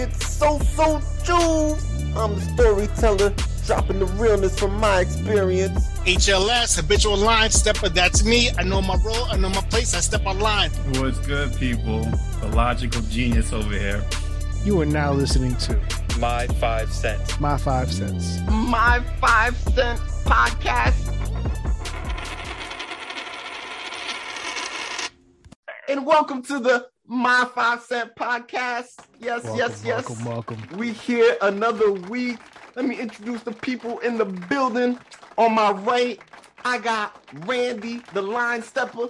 [0.00, 1.76] It's so so true.
[2.16, 3.34] I'm the storyteller,
[3.66, 5.88] dropping the realness from my experience.
[6.06, 7.90] HLS, habitual line stepper.
[7.90, 8.48] That's me.
[8.56, 9.26] I know my role.
[9.26, 9.92] I know my place.
[9.94, 10.70] I step on line.
[10.94, 12.00] What's good, people?
[12.40, 14.02] The logical genius over here.
[14.64, 15.78] You are now listening to
[16.18, 17.38] My Five Cents.
[17.38, 18.38] My Five Cents.
[18.48, 21.08] My five cent podcast.
[25.90, 29.00] And welcome to the My Five Cent podcast.
[29.18, 30.08] Yes, Welcome, yes, yes.
[30.08, 30.78] Welcome, welcome.
[30.78, 32.38] We here another week.
[32.76, 34.96] Let me introduce the people in the building.
[35.36, 36.20] On my right,
[36.64, 39.08] I got Randy, the line stepper.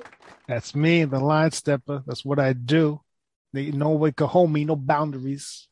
[0.48, 2.02] That's me, the line stepper.
[2.06, 3.02] That's what I do.
[3.52, 5.68] They, no way can hold me, no boundaries.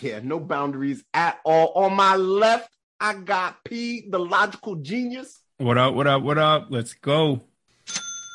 [0.00, 1.68] Yeah, no boundaries at all.
[1.76, 5.40] On my left, I got P, the logical genius.
[5.58, 5.94] What up?
[5.94, 6.22] What up?
[6.22, 6.66] What up?
[6.70, 7.40] Let's go.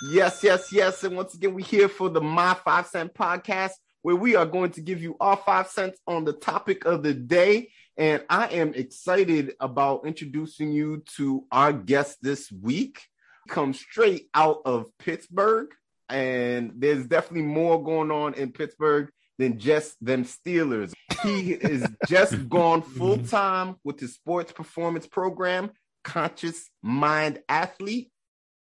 [0.01, 1.03] Yes, yes, yes.
[1.03, 3.71] And once again, we're here for the My Five Cent podcast,
[4.03, 7.15] where we are going to give you our five cents on the topic of the
[7.15, 7.69] day.
[7.97, 13.01] And I am excited about introducing you to our guest this week.
[13.49, 15.69] Comes straight out of Pittsburgh,
[16.09, 19.09] and there's definitely more going on in Pittsburgh
[19.39, 20.93] than just them Steelers.
[21.23, 25.71] He is just gone full time with his sports performance program,
[26.03, 28.11] Conscious Mind Athlete.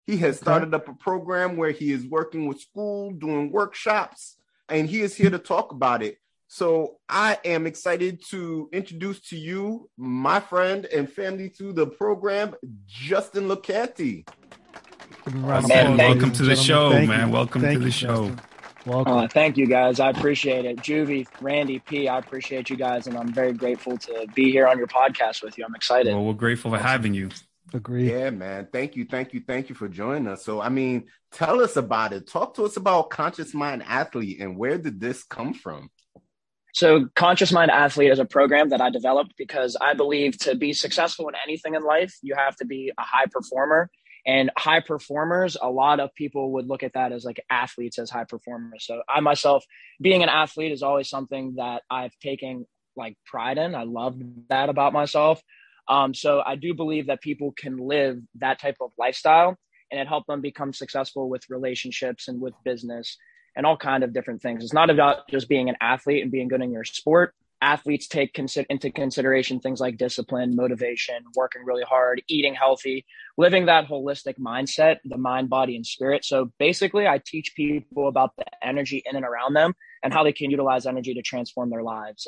[0.04, 4.36] He has started up a program where he is working with school, doing workshops,
[4.68, 6.18] and he is here to talk about it.
[6.48, 12.54] So I am excited to introduce to you my friend and family to the program,
[12.86, 14.26] Justin Lucanti.
[15.24, 16.90] Give him a round of Man, welcome ladies to the show.
[16.90, 17.28] Thank man.
[17.28, 17.34] you.
[17.34, 18.28] Welcome Thank to the you, show.
[18.28, 18.40] Justin.
[18.84, 19.12] Welcome.
[19.12, 20.00] Uh, thank you guys.
[20.00, 20.78] I appreciate it.
[20.78, 24.76] Juvie, Randy, P, I appreciate you guys, and I'm very grateful to be here on
[24.76, 25.64] your podcast with you.
[25.64, 26.12] I'm excited.
[26.12, 27.30] Well, we're grateful for having you.
[27.74, 28.10] Agree.
[28.10, 28.68] Yeah, man.
[28.72, 30.44] Thank you, thank you, thank you for joining us.
[30.44, 32.26] So, I mean, tell us about it.
[32.26, 35.88] Talk to us about Conscious Mind Athlete and where did this come from?
[36.74, 40.72] So, Conscious Mind Athlete is a program that I developed because I believe to be
[40.72, 43.90] successful in anything in life, you have to be a high performer.
[44.24, 48.08] And high performers, a lot of people would look at that as like athletes as
[48.08, 48.86] high performers.
[48.86, 49.64] So, I myself,
[50.00, 52.66] being an athlete is always something that I've taken
[52.96, 53.74] like pride in.
[53.74, 55.42] I love that about myself.
[55.88, 59.56] Um, so, I do believe that people can live that type of lifestyle
[59.90, 63.18] and it helped them become successful with relationships and with business
[63.54, 64.64] and all kind of different things.
[64.64, 67.34] It's not about just being an athlete and being good in your sport.
[67.60, 73.04] Athletes take into consideration things like discipline, motivation, working really hard, eating healthy,
[73.36, 76.24] living that holistic mindset, the mind, body, and spirit.
[76.24, 80.32] So basically, I teach people about the energy in and around them and how they
[80.32, 82.26] can utilize energy to transform their lives.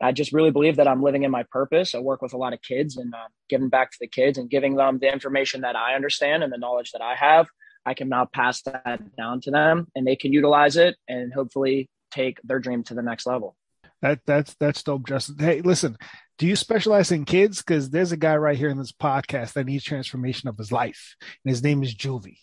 [0.00, 1.94] I just really believe that I'm living in my purpose.
[1.94, 4.50] I work with a lot of kids and uh, giving back to the kids and
[4.50, 7.46] giving them the information that I understand and the knowledge that I have.
[7.86, 11.88] I can now pass that down to them and they can utilize it and hopefully
[12.10, 13.56] take their dream to the next level.
[14.02, 15.38] That that's that's dope, Justin.
[15.38, 15.96] Hey, listen,
[16.38, 17.62] do you specialize in kids?
[17.62, 21.16] Because there's a guy right here in this podcast that needs transformation of his life,
[21.22, 22.38] and his name is Juvie.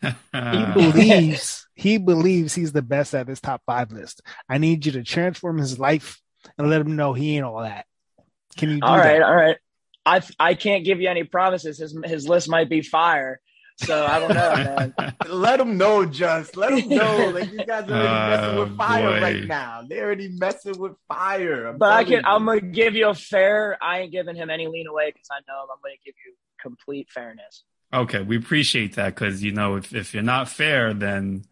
[0.00, 0.12] He
[0.74, 4.22] believes he believes he's the best at his top five list.
[4.48, 6.20] I need you to transform his life
[6.58, 7.86] and let him know he ain't all that.
[8.56, 9.26] Can you do All right, that?
[9.26, 9.56] all right.
[10.06, 11.78] I I can't give you any promises.
[11.78, 13.40] His his list might be fire,
[13.76, 14.94] so I don't know, man.
[15.26, 17.28] Let them know, just let them know.
[17.34, 19.22] Like you guys are already messing Oh, with fire boy.
[19.22, 19.82] right now.
[19.88, 21.66] They're already messing with fire.
[21.66, 22.26] I'm But I telling can.
[22.26, 23.78] I'm gonna give you a fair.
[23.82, 25.68] I ain't giving him any lean away because I know him.
[25.72, 27.64] I'm gonna give you complete fairness.
[27.92, 31.44] okay, we appreciate that because you know if if you're not fair, then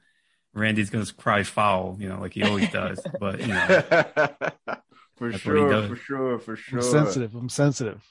[0.55, 3.01] Randy's gonna cry foul, you know, like he always does.
[3.19, 3.67] But you know,
[5.17, 6.79] for That's what he sure, for sure, for sure.
[6.81, 7.35] I'm sensitive.
[7.35, 8.03] I'm sensitive.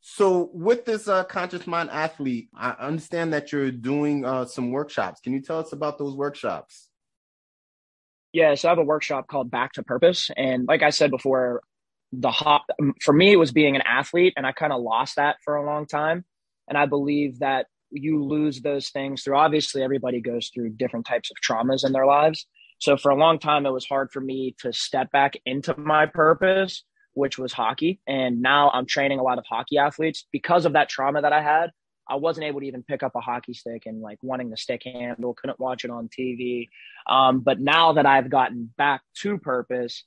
[0.00, 5.20] So, with this uh, conscious mind athlete, I understand that you're doing uh, some workshops.
[5.20, 6.88] Can you tell us about those workshops?
[8.32, 11.62] Yeah, so I have a workshop called Back to Purpose, and like I said before,
[12.12, 12.66] the hop
[13.02, 15.66] for me it was being an athlete, and I kind of lost that for a
[15.66, 16.24] long time.
[16.68, 19.36] And I believe that you lose those things through.
[19.36, 22.46] Obviously, everybody goes through different types of traumas in their lives.
[22.78, 26.06] So for a long time, it was hard for me to step back into my
[26.06, 26.84] purpose,
[27.14, 28.00] which was hockey.
[28.06, 31.42] And now I'm training a lot of hockey athletes because of that trauma that I
[31.42, 31.70] had.
[32.08, 34.82] I wasn't able to even pick up a hockey stick and like wanting the stick
[34.84, 36.68] handle, couldn't watch it on TV.
[37.08, 40.04] Um, but now that I've gotten back to purpose,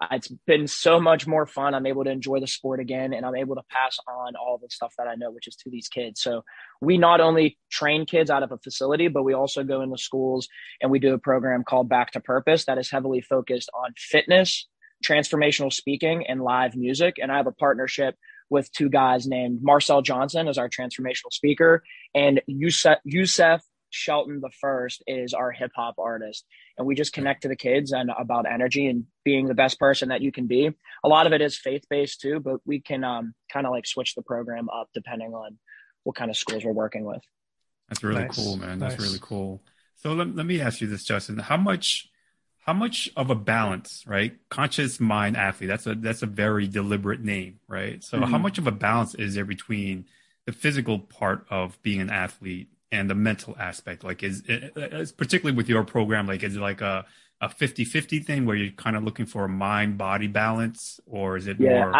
[0.00, 1.74] Uh, it's been so much more fun.
[1.74, 4.68] I'm able to enjoy the sport again and I'm able to pass on all the
[4.68, 6.20] stuff that I know, which is to these kids.
[6.20, 6.44] So
[6.80, 10.48] we not only train kids out of a facility, but we also go into schools
[10.82, 14.68] and we do a program called Back to Purpose that is heavily focused on fitness,
[15.04, 17.16] transformational speaking, and live music.
[17.20, 18.16] And I have a partnership
[18.50, 21.82] with two guys named Marcel Johnson as our transformational speaker
[22.14, 26.44] and Youssef, Youssef Shelton the First is our hip hop artist,
[26.76, 30.08] and we just connect to the kids and about energy and being the best person
[30.10, 30.70] that you can be.
[31.04, 33.86] A lot of it is faith based too, but we can um, kind of like
[33.86, 35.58] switch the program up depending on
[36.04, 37.22] what kind of schools we're working with.
[37.88, 38.78] That's really Nice, cool, man.
[38.78, 39.62] That's really cool.
[39.96, 41.38] So let, let me ask you this, Justin.
[41.38, 42.08] How much
[42.66, 44.36] how much of a balance, right?
[44.48, 45.68] Conscious mind athlete.
[45.68, 48.02] That's a that's a very deliberate name, right?
[48.02, 48.42] So how Mhm.
[48.42, 50.06] much of a balance is there between
[50.46, 54.04] the physical part of being an athlete and the mental aspect?
[54.04, 57.04] Like is, is particularly with your program, like is it like a
[57.42, 61.46] a 50-50 thing where you're kind of looking for a mind body balance or is
[61.46, 61.94] it Yeah, more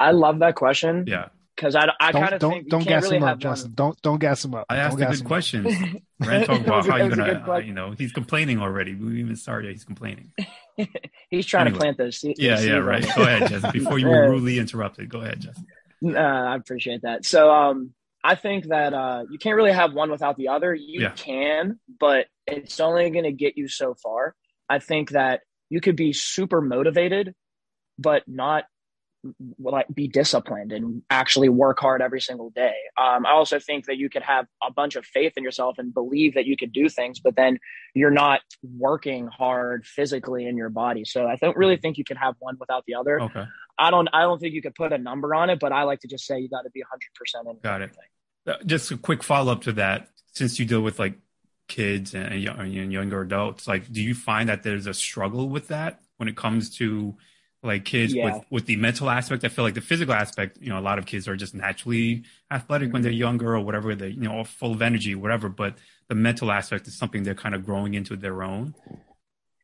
[0.00, 2.88] I I love that question yeah because I, I kind of don't think don't can't
[2.88, 3.68] gas really him up, have Justin.
[3.70, 3.74] one.
[3.74, 4.64] Don't don't gas him up.
[4.70, 5.28] I asked don't a good him up.
[5.28, 5.66] questions.
[6.20, 7.68] Rand talked It about was a- how you're gonna, good uh, question.
[7.68, 8.94] you know, he's complaining already.
[8.94, 10.32] We even started, he's complaining.
[11.30, 11.74] He's trying Anyway.
[11.78, 12.20] to plant those.
[12.20, 13.06] se- Yeah, yeah, seeds right.
[13.16, 13.72] Go ahead, Justin.
[13.72, 14.16] Before you Yeah.
[14.22, 15.66] were rudely interrupted, go ahead, Justin.
[16.16, 17.26] Uh, I appreciate that.
[17.26, 17.92] So um,
[18.24, 20.74] I think that uh, you can't really have one without the other.
[20.74, 21.10] You Yeah.
[21.12, 24.34] can, but it's only going to get you so far.
[24.68, 27.34] I think that you could be super motivated,
[27.98, 28.64] but not
[29.58, 32.74] like be disciplined and actually work hard every single day.
[32.96, 35.92] Um, I also think that you could have a bunch of faith in yourself and
[35.92, 37.58] believe that you could do things, but then
[37.94, 41.04] you're not working hard physically in your body.
[41.04, 43.20] So I don't really think you can have one without the other.
[43.20, 43.44] Okay,
[43.78, 46.00] I don't I don't think you could put a number on it, but I like
[46.00, 47.84] to just say you got to be 100% in Got it.
[47.84, 48.04] everything.
[48.46, 50.08] Uh, just a quick follow up to that.
[50.32, 51.18] Since you deal with like
[51.68, 55.48] kids and, and young- and younger adults, like, do you find that there's a struggle
[55.48, 57.16] with that when it comes to
[57.62, 58.24] like kids Yeah.
[58.36, 59.44] with with the mental aspect?
[59.44, 62.24] I feel like the physical aspect, you know, a lot of kids are just naturally
[62.50, 63.94] athletic when they're younger or whatever.
[63.94, 65.48] They you know, full of energy, whatever.
[65.48, 65.76] But
[66.08, 68.74] the mental aspect is something they're kind of growing into their own.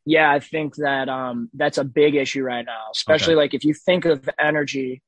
[0.05, 3.73] Yeah, I think that um that's a big issue right now, especially like if you
[3.73, 5.01] think of energy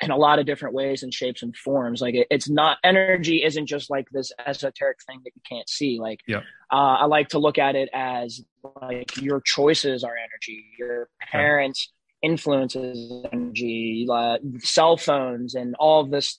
[0.00, 2.00] in a lot of different ways and shapes and forms.
[2.00, 5.98] Like it, it's not energy isn't just like this esoteric thing that you can't see.
[6.00, 6.38] Like Yeah.
[6.72, 8.40] uh, I like to look at it as
[8.80, 11.92] like your choices are energy, your parents'
[12.22, 16.38] influences energy, uh, cell phones, and all of this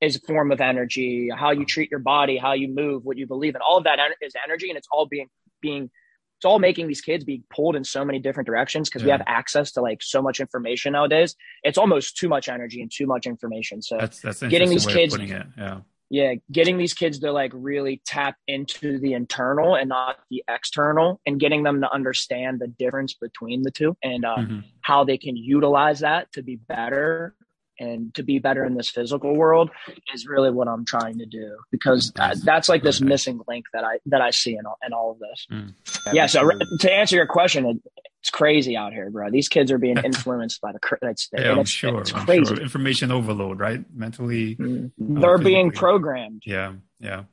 [0.00, 1.30] is a form of energy.
[1.34, 3.98] How you treat your body, how you move, what you believe in, all of that
[4.20, 5.28] is energy, and it's all being
[5.62, 5.90] being
[6.38, 9.22] it's all making these kids be pulled in so many different directions because we have
[9.26, 11.34] access to like so much information nowadays.
[11.62, 13.80] It's almost too much energy and too much information.
[13.80, 15.16] So That's that's Getting these kids-.
[15.18, 15.80] Yeah.
[16.10, 21.20] yeah, getting these kids to like really tap into the internal and not the external,
[21.24, 24.64] and getting them to understand the difference between the two and uh, Mhm.
[24.82, 27.34] how they can utilize that to be better
[27.78, 29.70] and to be better in this physical world
[30.14, 33.84] is really what I'm trying to do because uh, that's like this missing link that
[33.84, 35.46] I that I see in all, in all of this.
[35.50, 35.74] Mm.
[36.12, 36.26] Yeah.
[36.26, 36.48] So
[36.80, 37.76] to answer your question, it,
[38.20, 39.30] it's crazy out here, bro.
[39.30, 40.78] These kids are being influenced by the.
[40.80, 42.00] cr- It's, Yeah, I'm it's, sure.
[42.00, 42.46] It's I'm crazy.
[42.54, 42.60] sure.
[42.62, 43.84] Information overload, right?
[43.94, 44.56] Mentally.
[44.56, 44.90] Mm.
[44.98, 45.44] They're physically.
[45.52, 46.42] being programmed.
[46.46, 46.74] Yeah.
[46.98, 47.24] Yeah.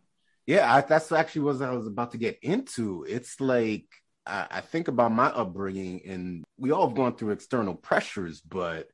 [0.45, 3.05] Yeah, I, that's actually what I was about to get into.
[3.07, 3.85] It's like
[4.27, 8.89] I, I think about my upbringing, and we all have gone through external pressures, but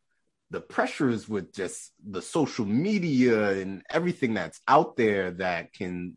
[0.51, 6.15] the pressures with just the social media and everything that's out there that can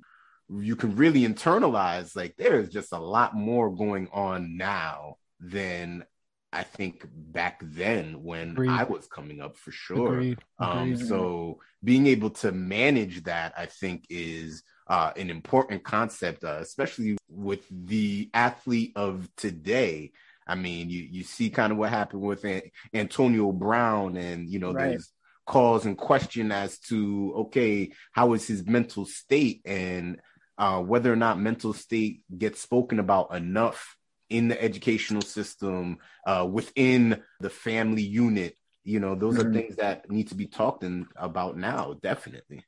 [0.49, 2.14] you can really internalize.
[2.17, 6.05] Like there is just a lot more going on now than
[6.52, 8.70] I think back then when Agreed.
[8.70, 10.14] I was coming up for sure.
[10.14, 10.38] Agreed.
[10.58, 16.58] Um, so being able to manage that, I think, is uh, an important concept, uh,
[16.61, 20.12] especially with the athlete of today.
[20.46, 22.44] I mean, you you see kind of what happened with
[22.92, 24.90] Antonio Brown, and you know, Right.
[24.90, 25.11] there's
[25.46, 30.20] cause and question as to okay, how is his mental state, and
[30.58, 33.96] uh, whether or not mental state gets spoken about enough
[34.30, 38.56] in the educational system, uh, within the family unit.
[38.84, 39.52] You know, those are Mhm.
[39.52, 42.64] things that need to be talked in, about now, definitely.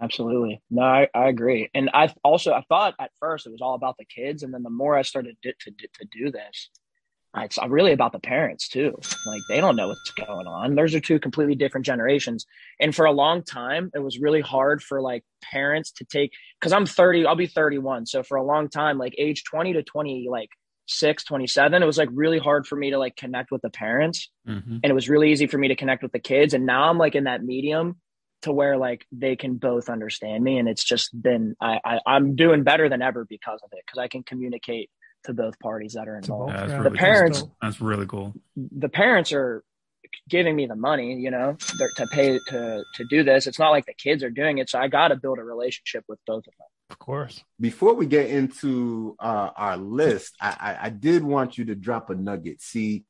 [0.00, 0.60] Absolutely.
[0.68, 1.70] No, I, I agree.
[1.74, 4.64] And I also I thought at first it was all about the kids, and then
[4.64, 6.70] the more I started to to, to do this,
[7.36, 8.98] it's really about the parents too.
[9.24, 10.74] Like they don't know what's going on.
[10.74, 12.46] Those are two completely different generations.
[12.78, 16.72] And for a long time, it was really hard for like parents to take because
[16.72, 18.06] I'm 30, I'll be 31.
[18.06, 20.50] So for a long time, like age 20 to 20, like
[20.86, 24.28] six, 27, it was like really hard for me to like connect with the parents
[24.46, 26.88] hmm and it was really easy for me to connect with the kids and now
[26.88, 27.96] i'm like in that medium
[28.42, 32.34] to where like they can both understand me and it's just been i, I i'm
[32.34, 34.90] doing better than ever because of it because i can communicate
[35.24, 37.56] to both parties that are involved Yeah, that's really The parents- cool.
[37.62, 38.34] That's really cool.
[38.56, 39.64] the parents are
[40.28, 41.56] giving me the money you know
[41.96, 44.78] to pay to to do this it's not like the kids are doing it so
[44.78, 47.42] i got to build a relationship with both of them Of course.
[47.58, 52.10] Before we get into uh, our list, I, I, I did want you to drop
[52.10, 52.60] a nugget.
[52.60, 53.04] See,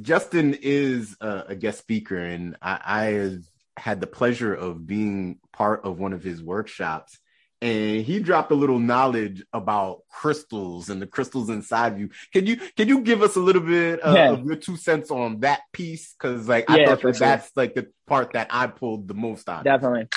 [0.00, 3.42] Justin is a, a guest speaker, and I, I have
[3.76, 7.18] had the pleasure of being part of one of his workshops.
[7.62, 12.10] And he dropped a little knowledge about crystals and the crystals inside of you.
[12.32, 14.30] Can you can you give us a little bit uh, Yeah.
[14.32, 16.14] of your two cents on that piece?
[16.14, 17.26] Because like Yeah, I thought for that sure.
[17.28, 19.60] that's like the part that I pulled the most out.
[19.60, 19.64] of.
[19.64, 20.08] Definitely.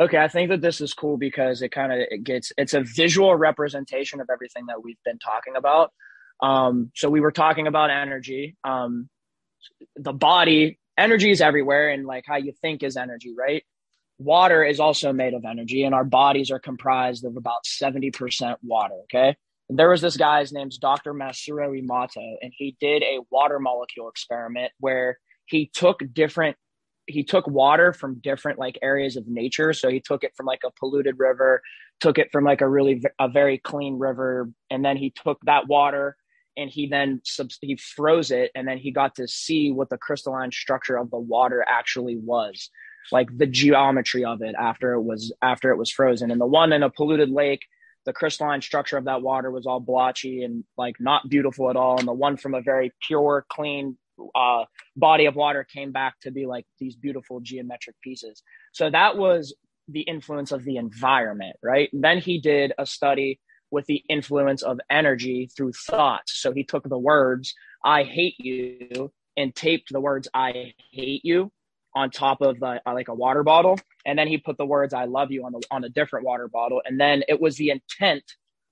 [0.00, 2.82] Okay, I think that this is cool because it kind of it gets it's a
[2.82, 5.92] visual representation of everything that we've been talking about.
[6.40, 8.56] Um, so we were talking about energy.
[8.62, 9.08] Um,
[9.96, 13.64] the body, energy is everywhere, and like how you think is energy, right?
[14.18, 18.58] Water is also made of energy, and our bodies are comprised of about seventy percent
[18.62, 18.94] water.
[19.04, 19.36] Okay,
[19.68, 21.14] and there was this guy's name's Dr.
[21.14, 26.56] Masaru Emoto, and he did a water molecule experiment where he took different
[27.06, 30.60] he took water from different like areas of nature so he took it from like
[30.64, 31.62] a polluted river
[32.00, 35.66] took it from like a really a very clean river and then he took that
[35.66, 36.16] water
[36.56, 37.20] and he then
[37.60, 41.18] he froze it and then he got to see what the crystalline structure of the
[41.18, 42.70] water actually was
[43.12, 46.72] like the geometry of it after it was after it was frozen and the one
[46.72, 47.62] in a polluted lake
[48.06, 51.98] the crystalline structure of that water was all blotchy and like not beautiful at all
[51.98, 53.98] and the one from a very pure clean
[54.34, 54.64] uh,
[54.96, 58.42] body of water came back to be like these beautiful geometric pieces.
[58.72, 59.54] So that was
[59.88, 61.88] the influence of the environment, right?
[61.92, 66.40] then he did a study with the influence of energy through thoughts.
[66.40, 71.52] So he took the words, I hate you, and taped the words, I hate you
[71.98, 73.76] on top of the, uh, like a water bottle.
[74.06, 76.48] And then he put the words, I love you on, the, on a different water
[76.48, 76.80] bottle.
[76.86, 78.22] And then it was the intent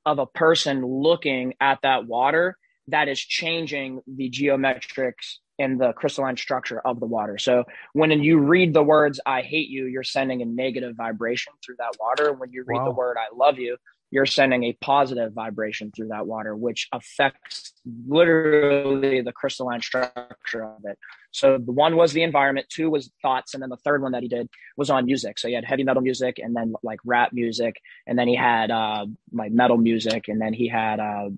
[0.07, 2.57] of a person looking at that water
[2.89, 7.37] that is changing the geometrics and the crystalline structure of the water.
[7.39, 7.65] So
[7.95, 11.97] when you read the words "I hate you," you're sending a negative vibration through that
[11.99, 12.33] water.
[12.33, 13.77] When you read the word "I love you,"
[14.17, 17.75] you're sending a positive vibration through that water, which affects
[18.09, 20.99] literally the crystalline structure of it.
[21.33, 24.23] So the one was the environment, two was thoughts, and then the third one that
[24.23, 25.39] he did was on music.
[25.39, 28.71] So he had heavy metal music, and then like rap music, and then he had
[28.71, 31.29] uh, like metal music, and then he had uh,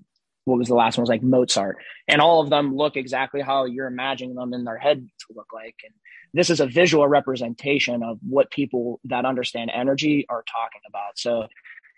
[0.45, 1.01] what was the last one?
[1.01, 4.63] It was like Mozart, and all of them look exactly how you're imagining them in
[4.63, 5.75] their head to look like.
[5.83, 5.93] And
[6.33, 11.19] this is a visual representation of what people that understand energy are talking about.
[11.19, 11.47] So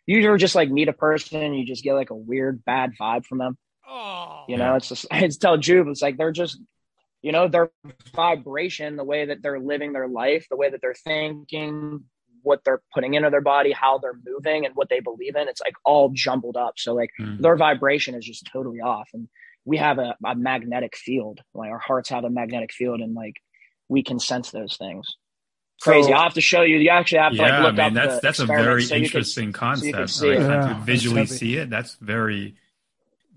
[0.08, 2.93] you ever just like meet a person and you just get like a weird bad
[3.00, 3.58] vibe from them.
[3.88, 6.60] Oh, You know, it's just it's tell Juve, it's like they're just
[7.24, 7.70] you know, their
[8.15, 12.03] vibration, the way that they're living their life, the way that they're thinking,
[12.41, 15.62] what they're putting into their body, how they're moving, and what they believe in, it's
[15.62, 16.74] like all jumbled up.
[16.77, 17.39] So like Mm.
[17.39, 19.10] their vibration is just totally off.
[19.13, 19.27] And
[19.65, 21.41] we have a, a magnetic field.
[21.53, 23.36] Like our hearts have a magnetic field and like
[23.88, 25.15] we can sense those things.
[25.81, 26.09] Crazy.
[26.09, 26.77] So- I'll have to show you.
[26.77, 28.83] You actually have to yeah, like look I up mean that's the that's a very
[28.83, 29.97] so you could- interesting concept.
[29.97, 30.41] can see like, it.
[30.41, 31.69] Yeah, to that's visually see it.
[31.69, 32.55] That's very,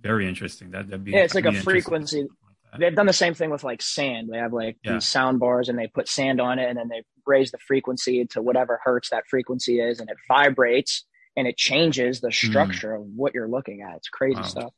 [0.03, 0.71] very interesting.
[0.73, 1.83] That that'd be Yeah, it's like a that'd be interesting.
[1.91, 2.29] frequency.
[2.77, 4.29] They've done the same thing with like sand.
[4.33, 4.95] They have like Yeah.
[4.95, 8.25] these sound bars and they put sand on it and then they raise the frequency
[8.33, 11.05] to whatever hertz that frequency is and it vibrates
[11.37, 13.97] and it changes the structure of what you're looking at.
[13.97, 14.41] It's crazy Hmm.
[14.43, 14.47] Wow.
[14.49, 14.73] stuff.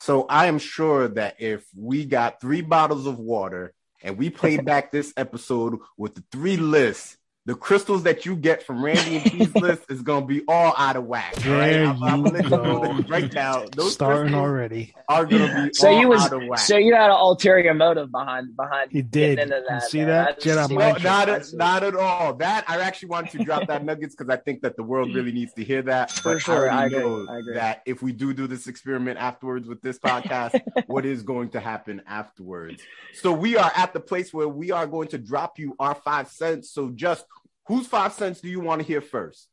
[0.00, 4.64] So I am sure that if we got three bottles of water and we played
[4.64, 7.16] back this episode with the three lists,
[7.50, 10.94] the crystals that you get from Randy and P's list is gonna be all out
[10.94, 11.34] of whack.
[11.44, 13.04] All right, There I'm, I'm you gonna let you know go.
[13.08, 13.66] right now.
[13.74, 14.94] Those Starting crystals already.
[15.08, 16.60] are gonna be So all you was out of whack.
[16.60, 19.38] so you had an ulterior motive behind behind He did.
[19.38, 20.06] getting into You see man.
[20.06, 20.28] that?
[20.28, 22.34] I just Jedi see No, not I at, not at all.
[22.34, 25.32] That I actually wanted to drop that nuggets because I think that the world really
[25.32, 26.12] needs to hear that.
[26.12, 27.54] For But sure, I I agree, know I agree.
[27.54, 31.58] that if we do do this experiment afterwards with this podcast, what is going to
[31.58, 32.80] happen afterwards?
[33.14, 36.28] So we are at the place where we are going to drop you our five
[36.28, 36.70] cents.
[36.70, 37.24] So just
[37.70, 39.48] whose five cents do you want to hear first?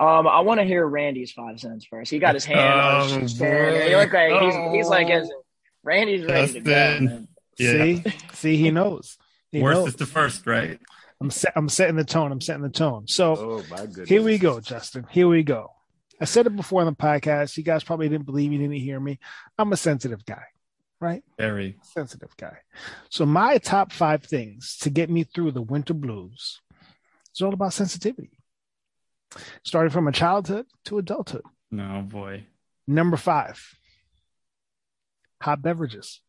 [0.00, 2.10] Um, I want to hear Randy's five cents first.
[2.10, 3.88] He got his hand on Oh, his chair.
[3.88, 5.30] He look like he's, he's like his,
[5.84, 6.70] Randy's ready to go.
[6.70, 7.04] Justin.
[7.04, 7.28] man.
[7.56, 7.70] Yeah.
[7.70, 9.16] See, see, he knows.
[9.52, 9.88] He Worst knows.
[9.90, 10.80] is the first, right?
[11.20, 11.52] I'm set.
[11.54, 12.32] I'm setting the tone.
[12.32, 13.06] I'm setting the tone.
[13.06, 15.06] So Oh my here we go, Justin.
[15.10, 15.70] Here we go.
[16.20, 17.56] I said it before on the podcast.
[17.56, 19.20] You guys probably didn't believe me, didn't hear me.
[19.56, 20.42] I'm a sensitive guy,
[21.00, 21.22] right?
[21.38, 21.76] Very.
[21.82, 22.58] Sensitive guy.
[23.10, 26.60] So my top five things to get me through the winter blues
[27.34, 28.38] is all about sensitivity.
[29.64, 31.42] Starting from a childhood to adulthood.
[31.70, 32.46] No boy.
[32.86, 33.60] Number five,
[35.40, 36.20] hot beverages.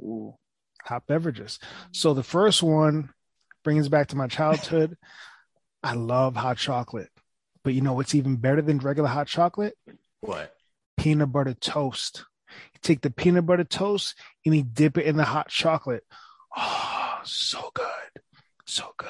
[0.00, 0.34] Ooh.
[0.82, 1.58] hot beverages.
[1.92, 3.10] So the first one
[3.62, 4.96] brings back to my childhood.
[5.82, 7.10] I love hot chocolate.
[7.62, 9.76] But you know what's even better than regular hot chocolate?
[10.20, 10.52] What?
[10.96, 12.24] Peanut butter toast.
[12.48, 16.04] You take the peanut butter toast and you dip it in the hot chocolate.
[16.56, 18.22] Oh, so good.
[18.66, 19.08] So good.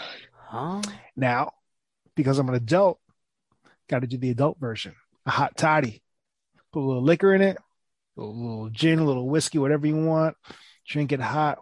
[0.55, 0.83] Huh?
[1.17, 1.53] Now,
[2.15, 3.01] because I'm an adult,
[3.89, 4.95] got to do the adult version.
[5.27, 6.01] A hot toddy.
[6.73, 7.57] Put a little liquor in it,
[8.17, 10.37] a little gin, a little whiskey, whatever you want.
[10.87, 11.59] Drink it hot.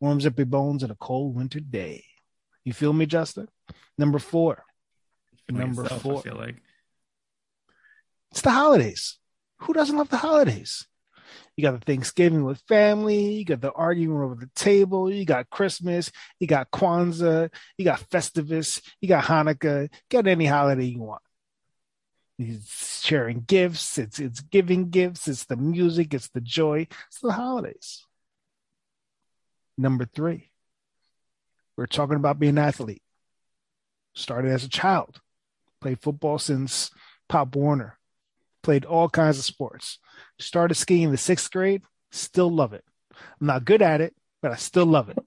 [0.00, 2.04] Warms up your bones on a cold winter day.
[2.64, 3.48] You feel me, Justin?
[3.98, 4.64] Number four,
[5.50, 6.18] Number itself, four.
[6.20, 6.56] I feel like
[8.30, 9.18] It's the holidays.
[9.58, 10.86] Who doesn't love the holidays?
[11.56, 13.34] You got the Thanksgiving with family.
[13.34, 15.12] You got the arguing over the table.
[15.12, 16.10] You got Christmas.
[16.40, 17.50] You got Kwanzaa.
[17.76, 18.80] You got Festivus.
[19.00, 19.90] You got Hanukkah.
[20.08, 21.22] Get any holiday you want.
[22.38, 23.98] It's sharing gifts.
[23.98, 25.28] It's it's giving gifts.
[25.28, 26.14] It's the music.
[26.14, 26.86] It's the joy.
[27.08, 28.04] It's the holidays.
[29.76, 30.50] Number three,
[31.76, 33.02] we're talking about being an athlete.
[34.14, 35.20] Started as a child,
[35.80, 36.90] played football since
[37.28, 37.98] Pop Warner,
[38.62, 39.98] played all kinds of sports.
[40.42, 42.84] Started skiing in the sixth grade, still love it.
[43.40, 45.18] I'm not good at it, but I still love it.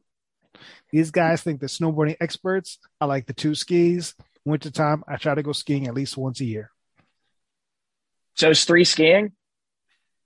[0.92, 2.80] These guys think they're snowboarding experts.
[3.02, 4.16] I like the two skis.
[4.46, 6.72] Wintertime, I try to go skiing at least once a year.
[8.36, 9.32] So it's three skiing.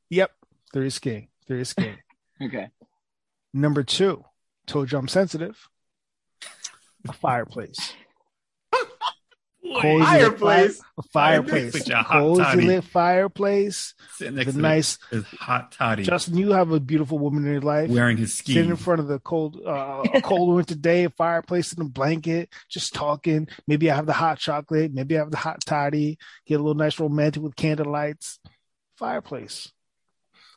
[0.09, 0.31] Yep,
[0.73, 1.27] Three skiing.
[1.47, 1.97] Three skiing.
[2.41, 2.69] Okay.
[3.53, 4.23] Number two,
[4.65, 5.67] toe jump sensitive.
[7.05, 7.91] A fireplace.
[9.81, 10.77] Cozy lit Fireplace.
[10.77, 11.87] fi- A fireplace.
[11.89, 12.61] Hot Cozy toddy.
[12.65, 13.93] lit fireplace.
[14.15, 17.51] sitting next The to nice his hot toddy, Justin, you have a beautiful woman in
[17.53, 17.89] your life.
[17.89, 18.53] wearing his ski.
[18.53, 22.93] Sitting in front of the cold, uh, cold winter day, fireplace in a blanket, just
[22.93, 23.47] talking.
[23.67, 24.93] Maybe I have the hot chocolate.
[24.93, 26.17] Maybe I have the hot toddy.
[26.47, 28.39] Get a little nice romantic with candle lights.
[28.97, 29.71] Fireplace.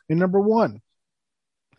[0.09, 0.81] And number one,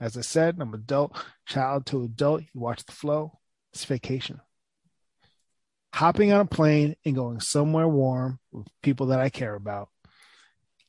[0.00, 2.42] as I said, I'm adult, child to adult.
[2.42, 3.38] You watch the flow.
[3.72, 4.40] It's vacation.
[5.94, 9.90] Hopping on a plane and going somewhere warm with people that I care about.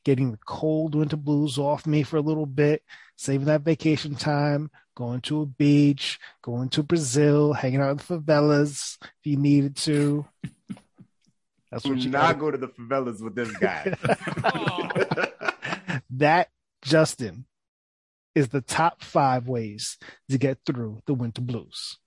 [0.04, 2.82] Getting the cold winter blues off me for a little bit,
[3.14, 8.02] saving that vacation time, going to a beach, going to Brazil, hanging out in the
[8.02, 10.26] favelas if you needed to.
[11.70, 12.40] That's what you not got.
[12.40, 13.94] go to the favelas with this guy.
[16.10, 16.48] That,
[16.82, 17.44] Justin,
[18.34, 19.98] is the top five ways
[20.30, 21.98] to get through the winter blues.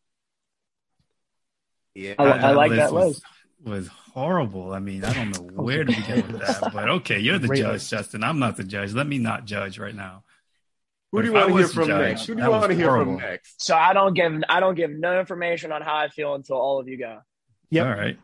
[1.96, 3.24] Yeah, I, I like that was, list.
[3.64, 4.74] was horrible.
[4.74, 7.60] I mean, I don't know where to begin with that, but okay, you're the Great
[7.60, 7.90] judge, list.
[7.90, 8.24] Justin.
[8.24, 8.94] I'm not the judge.
[8.94, 10.24] Let me not judge right now.
[11.12, 12.26] Who do you want to hear from judge, next?
[12.28, 13.14] Who do you want to hear horrible.
[13.14, 13.62] from next?
[13.64, 16.80] So I don't give I don't give no information on how I feel until all
[16.80, 17.20] of you go.
[17.72, 17.86] Yep.
[17.86, 18.18] All right.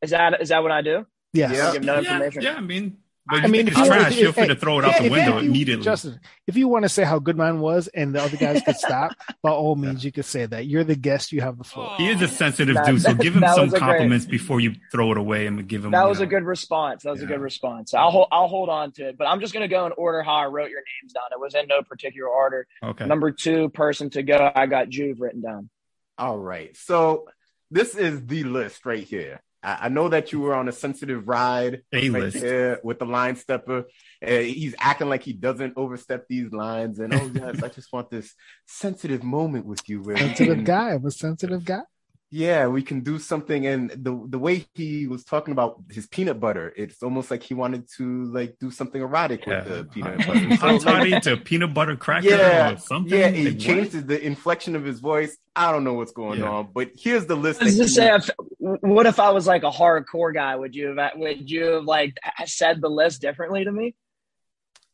[0.00, 1.06] Is that is that what I do?
[1.34, 1.52] Yes.
[1.54, 1.72] Yeah.
[1.72, 2.42] Give no Yeah, information.
[2.42, 2.96] yeah, I mean,
[3.28, 4.12] but I I mean, mean, if it's you- trash.
[4.12, 5.84] if- Feel free if- to throw it Yeah, out the if window you- immediately.
[5.84, 8.76] Justin, if you want to say how good mine was and the other guys could
[8.86, 9.12] stop,
[9.42, 10.66] by all means, you could say that.
[10.66, 11.32] You're the guest.
[11.32, 11.94] You have the floor.
[11.98, 14.60] he is a sensitive That- dude, so give him some was a great- compliments before
[14.60, 15.90] you throw it away and give him.
[15.92, 17.02] That you was a good response.
[17.04, 17.94] That was a good response.
[17.94, 19.18] I'll hold I'll hold on to it.
[19.18, 21.24] But I'm just gonna go in order how I wrote your names down.
[21.32, 22.66] It was in no particular order.
[22.82, 23.06] Okay.
[23.06, 25.68] Number two person to go, I got Juve written down.
[26.16, 26.76] All right.
[26.76, 27.28] So
[27.70, 29.40] this is the list right here.
[29.68, 33.78] I, I know that you were on a sensitive ride right with the line stepper.
[34.26, 36.98] Uh, he's acting like he doesn't overstep these lines.
[36.98, 38.34] And oh yes, I just want this
[38.66, 40.02] sensitive moment with you.
[40.02, 40.88] Where we Sensitive can- guy.
[40.94, 41.82] I'm a sensitive guy.
[42.30, 43.66] Yeah, we can do something.
[43.66, 47.54] And the the way he was talking about his peanut butter, it's almost like he
[47.54, 49.64] wanted to like do something erotic Yeah.
[49.64, 50.40] with the peanut butter.
[50.50, 53.18] So, Hot like, toddy to peanut butter cracker yeah, or something.
[53.18, 54.06] yeah, he Like, what?
[54.08, 55.38] the inflection of his voice.
[55.56, 56.50] I don't know what's going Yeah.
[56.50, 57.62] on, but here's the list.
[57.62, 60.54] I was that just say, if, what if I was like a hardcore guy?
[60.54, 63.94] Would you have would you have like said the list differently to me?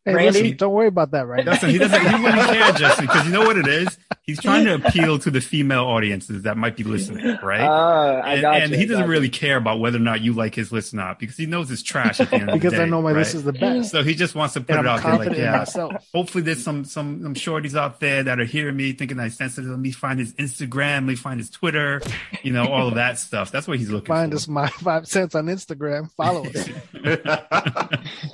[0.05, 0.41] Hey, Randy?
[0.43, 1.53] listen, don't worry about that right now.
[1.53, 2.01] Justin, he doesn't.
[2.01, 3.99] He wouldn't care, Justin, because you know what it is.
[4.25, 7.61] He's trying to appeal to the female audiences that might be listening, right?
[7.61, 10.23] Uh, I and, got and he I doesn't got really care about whether or not
[10.23, 12.55] you like his list or not because he knows it's trash at the end of
[12.55, 12.83] because the day.
[12.85, 13.19] I know my right?
[13.19, 13.91] list is the best.
[13.91, 15.59] So he just wants to put and it I'm out there, like, yeah.
[15.59, 15.93] myself.
[16.15, 19.69] Hopefully, there's some some some shorties out there that are hearing me, thinking I'm sensitive.
[19.69, 20.95] Let me find his Instagram.
[20.95, 22.01] Let me find his Twitter.
[22.43, 23.51] You know, all of that stuff.
[23.51, 24.15] That's what he's looking for.
[24.15, 24.37] Find for.
[24.37, 26.11] us my five cents on Instagram.
[26.13, 26.69] Follow us.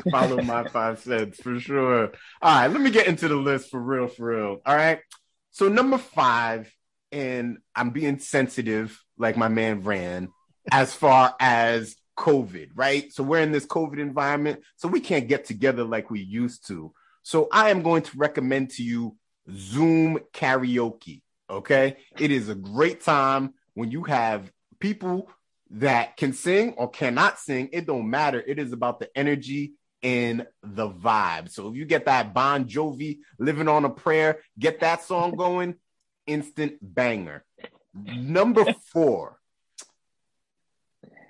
[0.11, 2.13] Follow my five cents for sure.
[2.43, 4.61] All right, let me get into the list for real, for real.
[4.65, 5.01] All right.
[5.51, 6.73] So number five,
[7.13, 10.29] and I'm being sensitive, like my man ran,
[10.71, 13.13] as far as COVID, right?
[13.13, 16.93] So we're in this COVID environment, so we can't get together like we used to.
[17.23, 19.17] So I am going to recommend to you
[19.51, 21.23] Zoom karaoke.
[21.49, 21.97] Okay.
[22.19, 25.31] It is a great time when you have people
[25.71, 27.69] that can sing or cannot sing.
[27.73, 28.41] It don't matter.
[28.41, 31.51] It is about the energy and the vibe.
[31.51, 35.75] So if you get that Bon Jovi living on a prayer, get that song going,
[36.27, 37.45] instant banger.
[37.95, 39.39] Number four,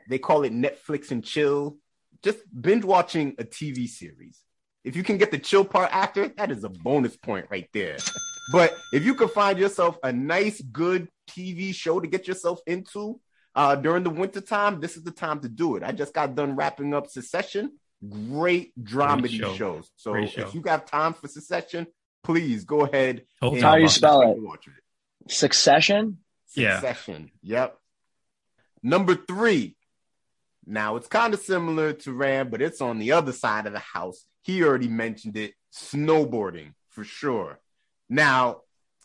[0.09, 1.79] they call it Netflix and chill.
[2.23, 4.41] Just binge watching a TV series.
[4.85, 7.97] If you can get the chill part after, that is a bonus point right there.
[8.53, 13.21] But if you can find yourself a nice, good TV show to get yourself into
[13.55, 15.83] uh, during the winter time, this is the time to do it.
[15.83, 17.79] I just got done wrapping up Secession.
[18.09, 19.55] Great dramedy show.
[19.55, 19.91] shows.
[19.97, 20.43] So Great show.
[20.47, 21.87] if you got time for Secession,
[22.25, 23.25] please go ahead.
[23.41, 24.39] Whole and time How you spell it?
[24.39, 25.31] it.
[25.33, 26.19] Succession.
[26.57, 26.77] Yeah.
[26.81, 27.31] Succession.
[27.43, 27.77] Yep.
[28.83, 29.77] Number three,
[30.67, 33.79] Now it's kind of similar to Ram, but it's on the other side of the
[33.81, 34.25] house.
[34.43, 37.59] He already mentioned it snowboarding for sure.
[38.09, 38.63] Now,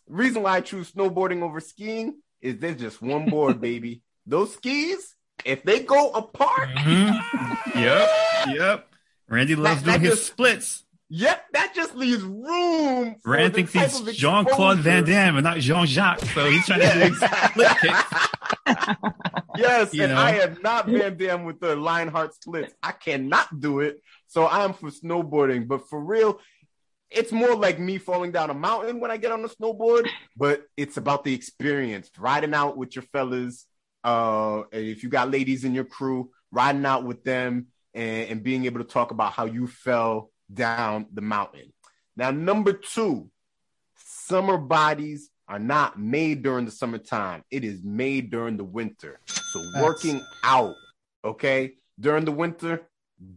[0.08, 4.02] reason why I choose snowboarding over skiing is there's just one board, baby.
[4.26, 7.76] Those skis, if they go apart, Mhm.
[7.76, 8.10] Yep,
[8.48, 8.88] yep.
[9.28, 10.84] Randy loves That- that doing his just- splits.
[11.10, 13.16] yep, that just leaves room.
[13.24, 15.04] for Rand thinks he's Jean Claude Van.
[15.04, 18.86] Damme and not Jean Jacques, so he's trying to do split kicks.
[19.58, 20.20] Yes, You and know?
[20.20, 22.74] I am not Van Damme with the Lionheart splits.
[22.84, 24.02] I cannot do it.
[24.28, 25.68] So I'm for snowboarding.
[25.68, 26.40] But for real,
[27.10, 30.64] it's more like me falling down a mountain when I get on the snowboard, but
[30.76, 32.10] it's about the experience.
[32.18, 33.66] Riding out with your fellas.
[34.04, 38.66] Uh, if you got ladies in your crew, riding out with them and, and being
[38.66, 41.74] able to talk about how you fell down the mountain.
[42.16, 43.32] Now, number two,
[43.96, 47.44] summer bodies are not made during the summertime.
[47.50, 49.20] It is made during the winter.
[49.26, 50.76] So That's- working out,
[51.24, 52.88] okay, during the winter,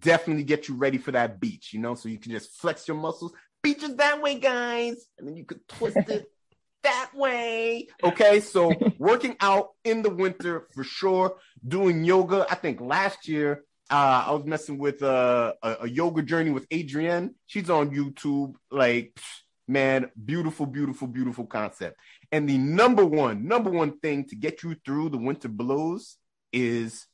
[0.01, 2.97] definitely get you ready for that beach, you know, so you can just flex your
[2.97, 3.33] muscles.
[3.63, 5.07] Beach is that way, guys.
[5.19, 6.31] And then you could twist it
[6.83, 7.89] that way.
[8.03, 11.37] Okay, so working out in the winter for sure.
[11.67, 12.47] Doing yoga.
[12.49, 16.69] I think last year uh, I was messing with uh, a, a yoga journey with
[16.69, 17.31] Adriene.
[17.47, 18.55] She's on YouTube.
[18.71, 19.19] Like,
[19.67, 21.99] man, beautiful, beautiful, beautiful concept.
[22.31, 26.17] And the number one, number one thing to get you through the winter blows
[26.53, 27.07] is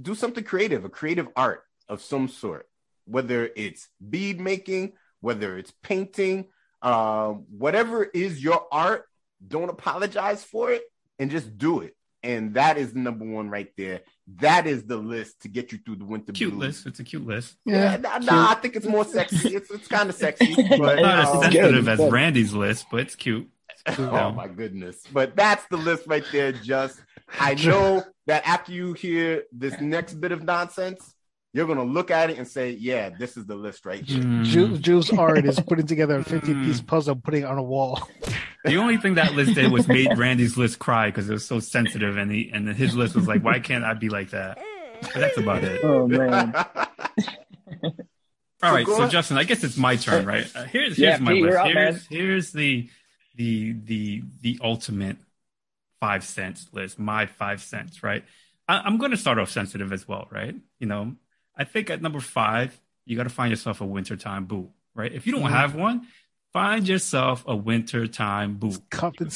[0.00, 2.68] do something creative, a creative art of some sort,
[3.06, 6.46] whether it's bead making, whether it's painting,
[6.82, 9.06] um, whatever is your art,
[9.46, 10.82] don't apologize for it
[11.18, 11.96] and just do it.
[12.22, 14.02] And that is the number one right there.
[14.36, 16.60] That is the list to get you through the winter Cute blues.
[16.76, 16.86] list.
[16.86, 17.56] It's a cute list.
[17.64, 19.54] Yeah, nah, nah, I think it's more sexy.
[19.56, 22.00] It's, it's kind of sexy, but Not as um, good, sensitive as.
[22.12, 23.48] Randy's list, but it's cute.
[23.98, 25.02] oh my goodness.
[25.12, 27.00] But that's the list right there, just
[27.38, 31.14] I know that after you hear this next bit of nonsense,
[31.52, 34.22] you're gonna look at it and say, Yeah, this is the list right here.
[34.22, 34.44] Mm.
[34.44, 36.64] Ju- Jules art is putting together a 50 Mm.
[36.66, 38.00] piece puzzle, putting it on a wall.
[38.64, 41.60] The only thing that list did was made Randy's list cry because it was so
[41.60, 44.58] sensitive, and he and then his list was like, "Why can't I be like that?"
[45.02, 45.80] But that's about it.
[45.82, 46.54] Oh man.
[48.62, 49.08] All right, go so.
[49.08, 50.46] Justin, I guess it's my turn, right?
[50.54, 51.52] Uh, here's Yeah, my Pete, list.
[51.52, 52.90] you're up, here's here's the
[53.36, 55.16] the the the ultimate
[55.98, 56.98] five cents list.
[56.98, 58.22] My five cents, right?
[58.68, 60.54] I, I'm going to start off sensitive as well, right?
[60.78, 61.16] You know,
[61.56, 65.10] I think at number five, you got to find yourself a wintertime boo, right?
[65.12, 65.50] If you don't Mhm.
[65.50, 66.06] have one,
[66.52, 68.72] find yourself a wintertime boo.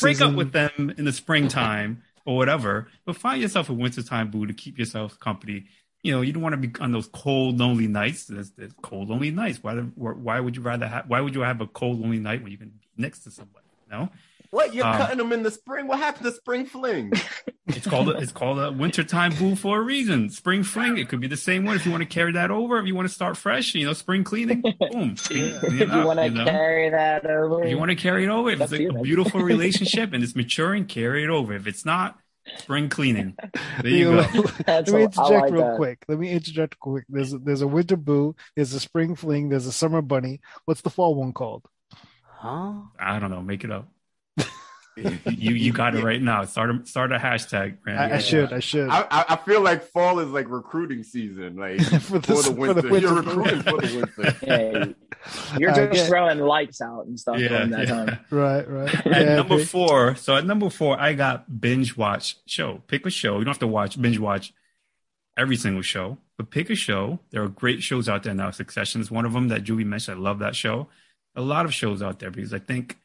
[0.01, 4.47] Break up with them in the springtime or whatever, but find yourself a wintertime boo
[4.47, 5.67] to keep yourself company.
[6.03, 8.27] You know, you don't want to be on those cold, lonely nights.
[8.27, 9.63] There's, there's cold, lonely nights.
[9.63, 11.09] Why, why would you rather have?
[11.09, 13.65] Why would you have a cold, lonely night when you can be next to somebody?
[13.91, 14.11] No,
[14.55, 15.87] what you're Um, cutting them in the spring?
[15.87, 17.13] What happened to spring fling?
[17.69, 20.31] it's called a, it's called a wintertime boo for a reason.
[20.31, 20.99] Spring fling.
[20.99, 22.79] It could be the same one if you want to carry that over.
[22.79, 24.63] If you want to start fresh, you know, spring cleaning.
[24.91, 25.17] Boom.
[25.17, 26.45] Clean it if you want to know?
[26.45, 29.41] carry that over, If you want to carry it over, if it's a, a beautiful
[29.43, 31.55] relationship and it's maturing, carry it over.
[31.55, 32.19] If it's not,
[32.59, 33.37] spring cleaning.
[33.83, 34.45] There you know, go.
[34.67, 35.77] Let me interject like real that.
[35.77, 36.05] quick.
[36.09, 37.05] Let me interject quick.
[37.09, 38.37] There's a, there's a winter boo.
[38.57, 39.49] There's a spring fling.
[39.49, 40.41] There's a summer bunny.
[40.67, 41.65] What's the fall one called?
[42.23, 42.75] Huh?
[42.99, 43.43] I don't know.
[43.43, 43.89] Make it up.
[44.97, 46.45] You you got it right now.
[46.45, 48.15] Start a start a hashtag, Randy.
[48.15, 48.53] I, I should.
[48.53, 48.89] I should.
[48.89, 52.33] I, I I feel like fall is like recruiting season, like For for the- the,
[52.43, 52.89] for the winter.
[52.91, 54.07] winter You're recruiting for the
[54.47, 54.95] winter.
[55.53, 58.05] Yeah, you're I just get- throwing lights out and stuff Yeah, during that yeah.
[58.05, 58.19] time.
[58.31, 58.69] right.
[58.69, 58.95] Right.
[59.07, 59.65] At Yeah, number okay.
[59.65, 62.83] four, so at number four, I got binge watch show.
[62.87, 63.39] Pick a show.
[63.39, 64.53] You don't have to watch binge watch
[65.37, 67.19] every single show, but pick a show.
[67.31, 68.51] There are great shows out there now.
[68.53, 70.19] Succession is one of them that Julie mentioned.
[70.19, 70.89] I love that show.
[71.35, 72.97] A lot of shows out there because I think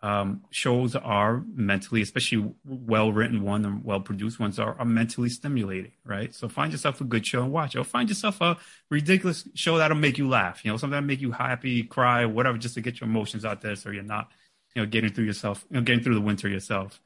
[0.00, 5.28] um, shows are mentally, especially well written one and well produced ones, are, are mentally
[5.28, 6.32] stimulating, right?
[6.32, 8.56] So find yourself a good show and watch it, or find yourself a
[8.90, 10.64] ridiculous show that'll make you laugh.
[10.64, 13.60] You know, something that'll make you happy, cry, whatever, just to get your emotions out
[13.60, 14.30] there, so you're not,
[14.74, 17.00] you know, getting through yourself, you know, getting through the winter yourself.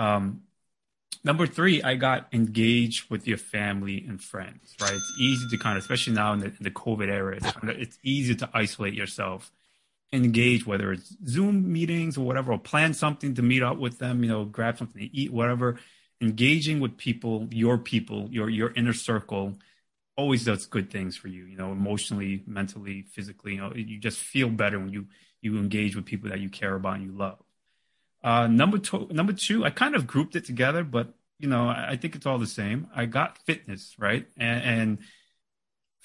[0.00, 0.42] Um,
[1.22, 4.92] number three, I got engaged with your family and friends, right?
[4.92, 7.98] It's easy to kind of, especially now in the, in the COVID era, it's, it's
[8.02, 9.52] easy to isolate yourself
[10.14, 14.22] engage, whether it's Zoom meetings or whatever, or plan something to meet up with them,
[14.22, 15.78] you know, grab something to eat, whatever.
[16.20, 19.58] Engaging with people, your people, your your inner circle,
[20.16, 23.54] always does good things for you, you know, emotionally, mentally, physically.
[23.54, 25.06] You know, you just feel better when you
[25.42, 27.42] you engage with people that you care about and you love.
[28.22, 31.90] Uh, number two, number two, I kind of grouped it together, but you know, I,
[31.90, 32.86] I think it's all the same.
[32.94, 34.98] I got fitness, right, and, and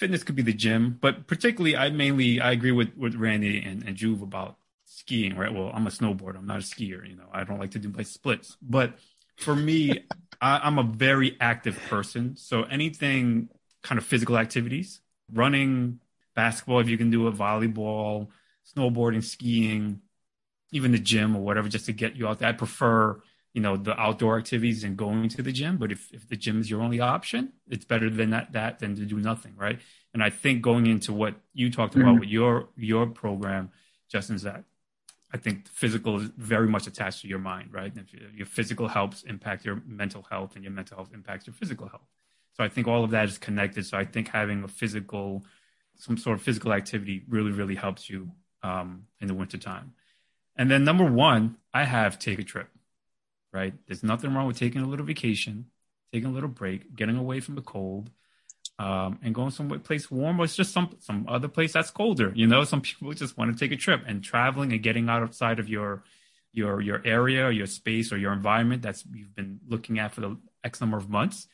[0.00, 3.84] fitness could be the gym, but particularly I mainly I agree with with Randy and,
[3.84, 5.52] and Juve about skiing, right?
[5.52, 7.28] Well, I'm a snowboarder, I'm not a skier, you know.
[7.32, 8.56] I don't like to do my splits.
[8.62, 8.98] But
[9.36, 10.06] for me,
[10.40, 12.36] I, I'm a very active person.
[12.36, 13.50] So anything
[13.82, 15.00] kind of physical activities,
[15.32, 16.00] running,
[16.34, 18.28] basketball, if you can do it, volleyball,
[18.74, 20.00] snowboarding, skiing,
[20.72, 22.48] even the gym or whatever, just to get you out there.
[22.48, 23.20] I prefer,
[23.52, 25.76] you know, the outdoor activities and going to the gym.
[25.76, 28.94] But if, if the gym is your only option, it's better than that, that than
[28.96, 29.80] to do nothing, right?
[30.14, 32.20] And I think going into what you talked about Mhm.
[32.20, 33.70] with your your program,
[34.08, 34.64] Justin, is that
[35.32, 37.92] I think physical is very much attached to your mind, right?
[37.96, 41.54] If your- your physical helps impact your mental health, and your mental health impacts your
[41.54, 42.08] physical health.
[42.54, 43.86] So I think all of that is connected.
[43.86, 45.44] So I think having a physical,
[45.94, 48.32] some sort of physical activity really, really helps you
[48.62, 49.94] um, in the wintertime.
[50.56, 52.68] And then number one, I have take a trip,
[53.52, 53.74] right?
[53.86, 55.66] There's nothing wrong with taking a little vacation,
[56.12, 58.10] taking a little break, getting away from the cold,
[58.78, 62.32] um, and going some place warm or it's just some some other place that's colder.
[62.34, 65.58] You know, some people just want to take a trip and traveling and getting outside
[65.58, 66.02] of your
[66.52, 70.20] your your area, or your space, or your environment that's you've been looking at for
[70.22, 71.46] the X number of months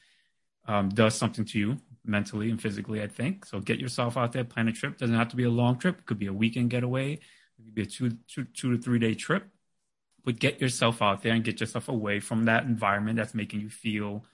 [0.66, 3.02] um, does something to you mentally and physically.
[3.02, 3.60] I think so.
[3.60, 4.98] Get yourself out there, plan a trip.
[4.98, 5.98] Doesn't have to be a long trip.
[5.98, 7.12] It could be a weekend getaway.
[7.14, 7.20] It
[7.64, 9.48] could be a two two two to three day trip.
[10.26, 13.70] But get yourself out there and get yourself away from that environment that's making you
[13.70, 14.24] feel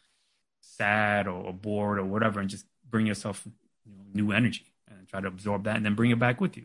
[0.60, 3.46] sad or, or bored or whatever, and just bring yourself
[3.86, 6.56] you know, new energy and try to absorb that and then bring it back with
[6.56, 6.64] you.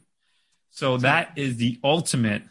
[0.70, 2.44] So that is the ultimate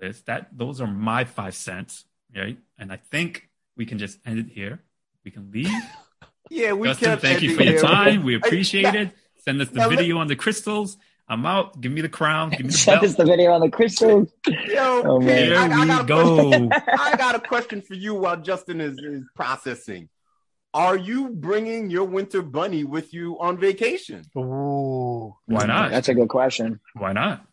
[0.00, 0.26] list.
[0.26, 2.04] That those are my five cents,
[2.34, 2.56] right?
[2.78, 4.80] And I think we can just end it here.
[5.24, 5.68] We can leave.
[6.50, 7.18] Yeah, we Justin, can.
[7.18, 7.80] thank you for your here.
[7.80, 8.24] time.
[8.24, 9.10] We appreciate yeah, it.
[9.38, 10.98] Send us the Now, video on the crystals.
[11.32, 11.80] I'm out.
[11.80, 12.50] Give me the crown.
[12.50, 14.28] Give me the Send us the video on the crystals.
[14.46, 15.44] Yo, Oh, man.
[15.46, 16.36] Here I, I we got a go.
[16.48, 16.72] question.
[16.98, 20.10] I got a question for you while Justin is, is processing.
[20.74, 24.24] Are you bringing your winter bunny with you on vacation?
[24.36, 25.34] Ooh.
[25.46, 25.90] Why mm, not?
[25.90, 26.80] That's a good question.
[26.94, 27.46] Why not?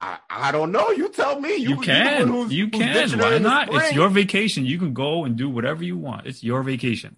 [0.00, 0.90] I, I don't know.
[0.90, 1.56] You tell me.
[1.56, 2.20] You, You, can.
[2.20, 3.18] one who's- you who's can.
[3.18, 3.74] Why not?
[3.74, 4.64] It's your vacation.
[4.64, 6.26] You can go and do whatever you want.
[6.26, 7.16] It's your vacation.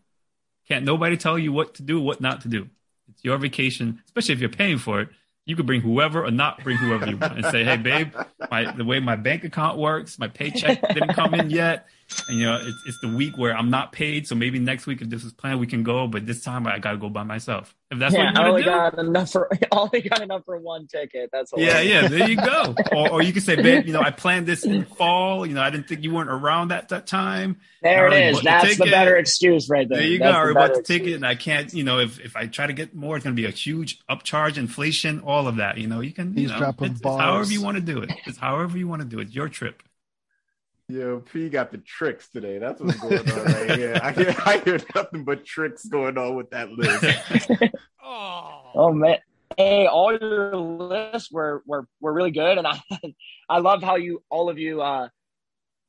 [0.67, 2.69] Can't nobody tell you what to do, what not to do.
[3.11, 5.09] It's your vacation, especially if you're paying for it.
[5.49, 8.13] You could bring whoever or not bring whoever you want and say, "Hey, babe,
[8.51, 11.87] my the way my bank account works, my paycheck didn't come in yet,
[12.29, 14.27] and you know it's, it's the week where I'm not paid.
[14.27, 16.07] So maybe next week, if this is planned, we can go.
[16.07, 17.75] But this time, I got to go by myself.
[17.91, 20.21] If that's yeah, what you I want only to do, got enough for only got
[20.23, 21.31] enough for one ticket.
[21.33, 22.75] That's all yeah, yeah, there you go.
[22.93, 25.45] Or, or you can say, babe, you know, I planned this in fall.
[25.47, 27.59] You know, I didn't think you weren't around at that time.
[27.83, 28.37] There Already it is.
[28.37, 28.91] bought the That's the ticket.
[28.93, 29.99] better excuse right there.
[29.99, 30.31] There you That's go.
[30.31, 31.17] I the already bought better the ticket, excuse.
[31.17, 31.75] and I can't.
[31.75, 34.01] You know, if if I try to get more, it's going to be a huge
[34.09, 35.79] upcharge, inflation, all of that.
[35.79, 36.35] You know, you can.
[36.35, 38.11] You He's know, it's, it's however you want to do it.
[38.27, 39.31] It's however you want to do it.
[39.31, 39.83] Your trip.
[40.91, 42.59] Yo, P got the tricks today.
[42.59, 44.01] That's what's going on right here.
[44.03, 47.75] I hear, I hear nothing but tricks going on with that list.
[48.03, 49.19] Oh, Oh man.
[49.57, 52.81] Hey, all your lists were were were really good, and I
[53.51, 55.09] I love how you all of you uh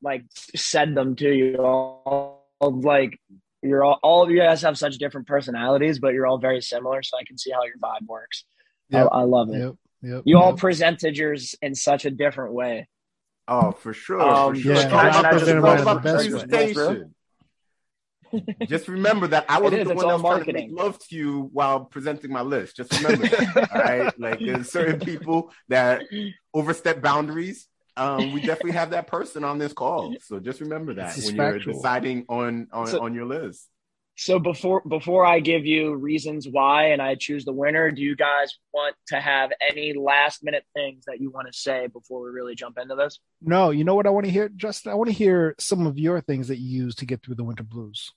[0.01, 3.19] like said them to you all like
[3.62, 7.03] you're all all of you guys have such different personalities, but you're all very similar,
[7.03, 8.43] so I can see how your vibe works.
[8.89, 9.07] Yep.
[9.12, 9.59] I, I love it.
[9.59, 9.75] Yep.
[10.01, 10.21] Yep.
[10.25, 12.88] You all presented yours in such a different way.
[13.51, 14.21] Oh, for sure.
[14.21, 14.73] Um, for sure.
[14.75, 16.29] yeah, It's I- I just it's love all about the best way.
[16.45, 17.15] presentation.
[18.67, 21.15] Just remember that I was the one that all was trying to make love to
[21.15, 22.75] you while presenting my list.
[22.75, 23.69] Just remember that.
[23.73, 24.13] all right.
[24.19, 26.03] Like there's certain people that
[26.53, 27.67] overstep boundaries.
[27.97, 30.15] Um, we definitely have that person on this call.
[30.21, 33.67] So just remember that This is when you're deciding on on, So- on your list.
[34.21, 38.17] So before before I give you reasons why and I choose the winner, do you
[38.17, 42.29] guys want to have any last minute things that you want to say before we
[42.29, 43.17] really jump into this?
[43.41, 44.91] No, you know what I want to hear, Justin?
[44.91, 47.45] I want to hear some of your things that you use to get through the
[47.45, 48.12] winter blues.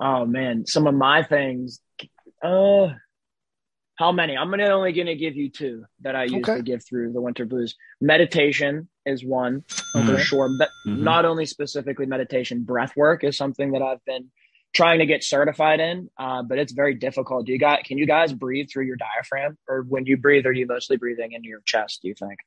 [0.00, 1.80] Oh man, some of my things.
[2.42, 2.94] Uh,
[3.96, 4.38] how many?
[4.38, 6.56] I'm gonna only gonna give you two that I use Okay.
[6.56, 7.76] to get through the winter blues.
[8.00, 10.48] Meditation is one for sure.
[10.58, 11.00] But Mhm.
[11.00, 14.30] not only specifically meditation, breath work is something that I've been
[14.76, 16.08] trying to get certified in.
[16.18, 17.46] Uh, but it's very difficult.
[17.46, 17.84] Do you got?
[17.84, 21.32] Can you guys breathe through your diaphragm, or when you breathe, are you mostly breathing
[21.32, 22.02] into your chest?
[22.02, 22.38] Do you think,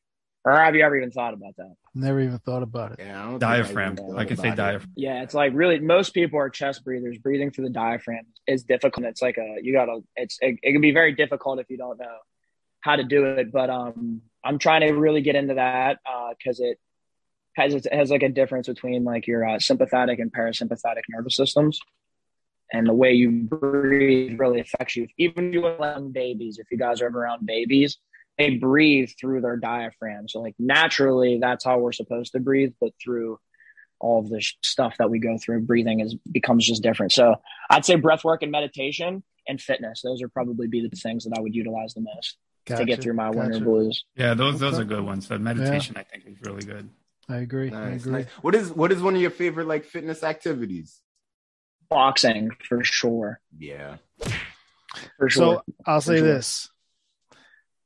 [0.45, 1.73] or have you ever even thought about that?
[1.95, 2.99] Never even thought about it.
[2.99, 3.97] Yeah, I Diaphragm.
[3.99, 4.71] even I can say thought about it.
[4.73, 4.93] diaphragm.
[4.95, 7.17] Yeah, it's like really most people are chest breathers.
[7.17, 9.05] Breathing through the diaphragm is difficult.
[9.07, 9.99] It's like a you gotta.
[10.15, 12.17] It's it, it can be very difficult if you don't know
[12.81, 13.51] how to do it.
[13.51, 15.97] But um, I'm trying to really get into that
[16.37, 16.77] because it
[17.55, 21.79] has it has like a difference between like your uh, sympathetic and parasympathetic nervous systems,
[22.71, 25.07] and the way you breathe really affects you.
[25.17, 27.97] Even you around babies, if you guys are ever around babies,
[28.37, 30.27] they breathe through their diaphragm.
[30.27, 33.39] So like naturally, that's how we're supposed to breathe, but through
[33.99, 37.11] all of the stuff that we go through, breathing is becomes just different.
[37.11, 37.35] So
[37.69, 40.01] I'd say breath work and meditation and fitness.
[40.01, 43.13] Those are probably be the things that I would utilize the most to get through
[43.13, 44.05] my winter blues.
[44.15, 45.27] Yeah, those those are good ones.
[45.27, 46.89] So meditation, I think, is really good.
[47.27, 47.71] I agree.
[47.71, 48.11] I agree.
[48.11, 48.25] nice.
[48.41, 51.01] What is what is one of your favorite like fitness activities?
[51.89, 53.39] Boxing for sure.
[53.57, 53.97] Yeah.
[55.17, 55.29] For sure.
[55.29, 56.27] So I'll say sure.
[56.27, 56.69] this,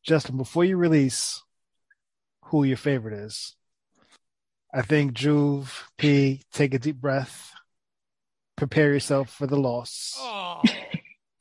[0.03, 1.41] Justin, before you release
[2.45, 3.55] who your favorite is,
[4.73, 7.53] I think Juve P, take a deep breath,
[8.55, 10.15] prepare yourself for the loss.
[10.17, 10.61] Oh.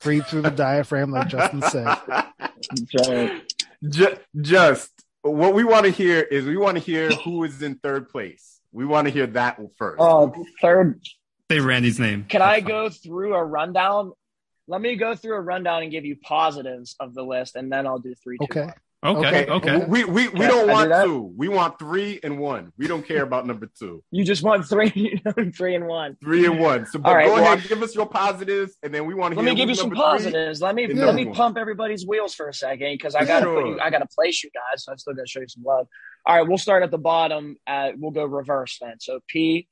[0.01, 1.95] Breathe through the diaphragm, like Justin said.
[2.97, 3.39] So,
[3.89, 7.75] Ju- just what we want to hear is we want to hear who is in
[7.75, 8.59] third place.
[8.71, 9.99] We want to hear that first.
[9.99, 11.01] oh, third.
[11.51, 12.25] Say Randy's name.
[12.29, 14.13] Can I go through a rundown?
[14.67, 17.85] Let me go through a rundown and give you positives of the list, and then
[17.85, 18.37] I'll do three.
[18.37, 18.61] two, Okay.
[18.61, 18.73] one.
[19.17, 19.45] Okay.
[19.47, 19.85] Okay.
[19.85, 21.33] We we, we Can don't I do want two.
[21.35, 22.71] We want three and one.
[22.77, 24.01] We don't care about number two.
[24.11, 25.21] You just want three,
[25.57, 26.15] three and one.
[26.23, 26.85] Three and one.
[26.85, 29.33] So but All right, go well, ahead, give us your positives, and then we want
[29.33, 30.61] to Let hear me give you some positives.
[30.61, 31.35] Let me let me one.
[31.35, 33.67] pump everybody's wheels for a second because I gotta Sure.
[33.67, 33.79] you.
[33.81, 34.85] I gotta place you guys.
[34.85, 35.87] So I still gotta show you some love.
[36.25, 37.57] All right, we'll start at the bottom.
[37.67, 39.01] At, we'll go reverse then.
[39.01, 39.67] So P,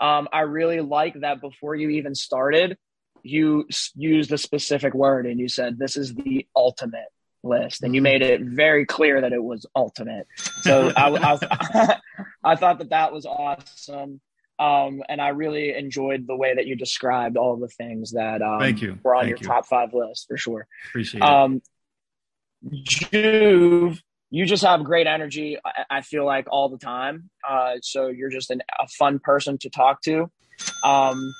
[0.00, 2.76] um, I really like that before you even started,
[3.22, 7.08] you s- used a specific word and you said this is the ultimate
[7.42, 10.26] list, and you made it very clear that it was ultimate.
[10.60, 11.96] So I, I,
[12.44, 14.20] I thought that that was awesome.
[14.58, 18.58] Um, and I really enjoyed the way that you described all the things that um,
[18.58, 18.98] Thank you.
[19.02, 19.46] were on Thank your you.
[19.48, 20.66] top five list for sure.
[20.88, 21.26] Appreciate it.
[21.26, 21.60] Um,
[22.82, 25.58] Juve, you just have great energy.
[25.64, 27.30] I, I feel like all the time.
[27.48, 30.30] Uh, so you're just an, a fun person to talk to.
[30.84, 31.32] Um,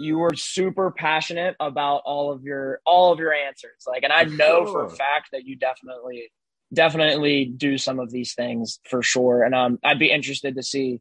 [0.00, 3.84] you were super passionate about all of your all of your answers.
[3.86, 6.30] Like, and I know for a fact that you definitely
[6.72, 9.42] definitely do some of these things for sure.
[9.42, 11.00] And um, I'd be interested to see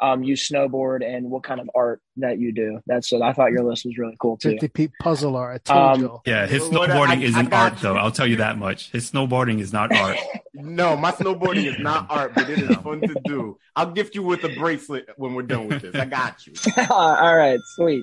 [0.00, 2.80] um, you snowboard and what kind of art that you do.
[2.86, 4.50] That's what I thought your list was really cool too.
[4.52, 5.62] 50 Pete puzzle art.
[5.68, 6.20] I told Um, you.
[6.26, 7.96] yeah, his snowboarding I isn't got art, though.
[7.96, 8.90] I'll tell you that much.
[8.92, 10.18] His snowboarding is not art.
[10.60, 13.58] No, my snowboarding is not art, but it is fun to do.
[13.76, 15.94] I'll gift you with a bracelet when we're done with this.
[15.94, 16.54] I got you.
[16.90, 18.02] All right, sweet.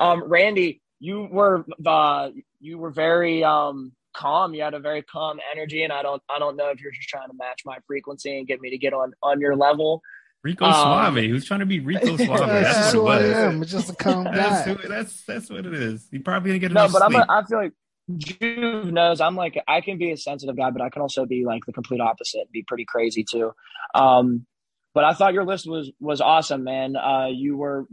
[0.00, 4.54] Um, Randy, you were uh, you were very um, calm.
[4.54, 7.08] You had a very calm energy, and I don't I don't know if you're just
[7.08, 10.02] trying to match my frequency and get me to get on on your level.
[10.44, 11.24] Rico Um, Suave.
[11.24, 12.38] Who's trying to be Rico Suave?
[12.38, 13.36] That's That's who what I it was.
[13.36, 13.50] am.
[13.50, 16.06] I'm just a calm That's, who, that's that's what it is.
[16.10, 17.72] He probably gonna get No, enough but I'm a, I feel like
[18.16, 21.44] Juve knows I'm like I can be a sensitive guy, but I can also be
[21.46, 23.52] like the complete opposite be pretty crazy too.
[23.94, 24.46] Um,
[24.92, 26.94] but I thought your list was was awesome, man.
[26.96, 27.86] Uh, you were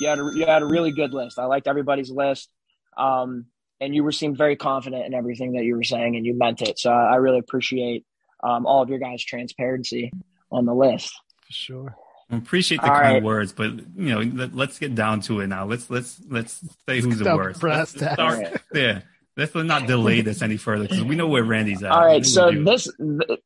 [0.00, 1.38] you had a, you had a really good list.
[1.38, 2.48] I liked everybody's list,
[2.96, 3.46] um,
[3.80, 6.62] and you were seemed very confident in everything that you were saying, and you meant
[6.62, 6.78] it.
[6.78, 8.06] So I, I really appreciate
[8.42, 10.12] um, all of your guys' transparency
[10.52, 11.12] on the list.
[11.48, 11.96] For sure.
[12.30, 13.22] I appreciate the All kind right.
[13.22, 15.64] words, but you know, let, us get down to it now.
[15.64, 17.60] Let's let's let's say who's the worst.
[17.60, 18.62] brass Let's start tacks.
[18.72, 19.02] there.
[19.34, 21.90] Let's not delay this any further because we know where Randy's at.
[21.90, 23.40] All We right, know so this th-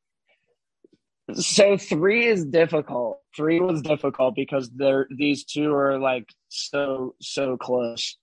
[1.35, 3.21] so three is difficult.
[3.37, 8.17] Three was difficult because they're these two are like so so close.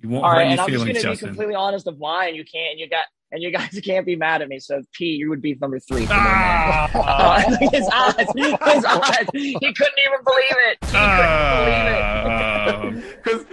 [0.00, 2.28] you won't All hurt right, any and I'm just gonna be completely honest of why,
[2.28, 4.58] and you can't, and you got, and you guys can't be mad at me.
[4.58, 6.06] So P, you would be number three.
[6.10, 7.44] Ah!
[7.72, 9.26] His eyes, his eyes.
[9.32, 10.78] He couldn't even believe it.
[10.84, 12.02] He couldn't believe it.
[12.02, 12.90] Ah,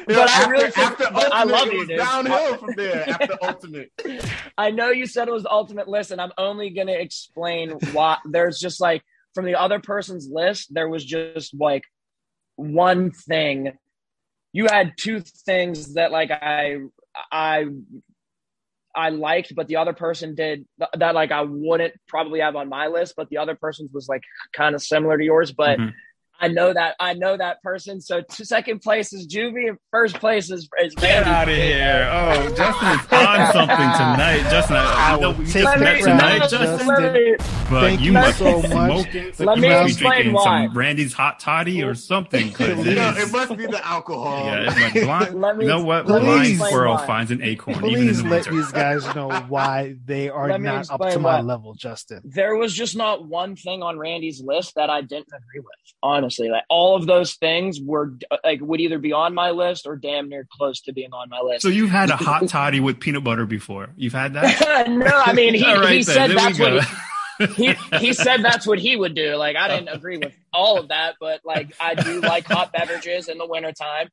[0.08, 1.98] Because I after, really think- after but I ultimate, love it you, dude.
[1.98, 3.10] downhill from there.
[3.10, 3.92] After ultimate,
[4.58, 7.72] I know you said it was the ultimate list, and I'm only going to explain
[7.94, 8.18] why.
[8.26, 11.84] There's just like from the other person's list, there was just like
[12.56, 13.74] one thing.
[14.54, 16.78] You had two things that like I
[17.32, 17.66] I
[18.96, 20.66] I liked, but the other person did
[20.98, 24.24] that like I wouldn't probably have on my list, but the other person's was like
[24.54, 25.80] kind of similar to yours, but.
[25.80, 25.94] Mhm.
[26.40, 28.02] I know that I know that person.
[28.02, 31.30] So two, second place is Juvie, and first place is, is Get Randy.
[31.30, 32.10] out of here!
[32.12, 34.48] Oh, Justin is on something tonight.
[34.52, 36.60] Justin, uh, I, I know we take just met me- tonight, Justin.
[36.62, 37.38] Justin, let
[37.70, 39.02] but Thank you you must so be much.
[39.02, 39.34] smoking.
[39.46, 40.66] Let you me must be explain drinking why.
[40.68, 42.50] some Randy's hot toddy or something.
[42.60, 44.46] it you know, is- it must be the alcohol.
[44.46, 46.06] Yeah, it's like blind, Let me- you know what?
[46.06, 47.08] let me Blind explain squirrel why.
[47.08, 48.52] finds an acorn even in Please the let winter.
[48.52, 52.22] these guys know why they are Let not up explain to my level, Justin.
[52.24, 55.66] there was just not one thing on Randy's list that I didn't agree with.
[56.26, 59.96] Honestly, like all of those things were like would either be on my list or
[59.96, 61.62] damn near close to being on my list.
[61.62, 63.90] So you've had a hot toddy with peanut butter before?
[63.96, 64.90] You've had that?
[64.90, 66.84] no, I mean he, right, he said There that's what
[67.56, 69.36] he, he he said that's what he would do.
[69.36, 73.28] Like I didn't agree with all of that, but like I do like hot beverages
[73.28, 74.10] in the wintertime.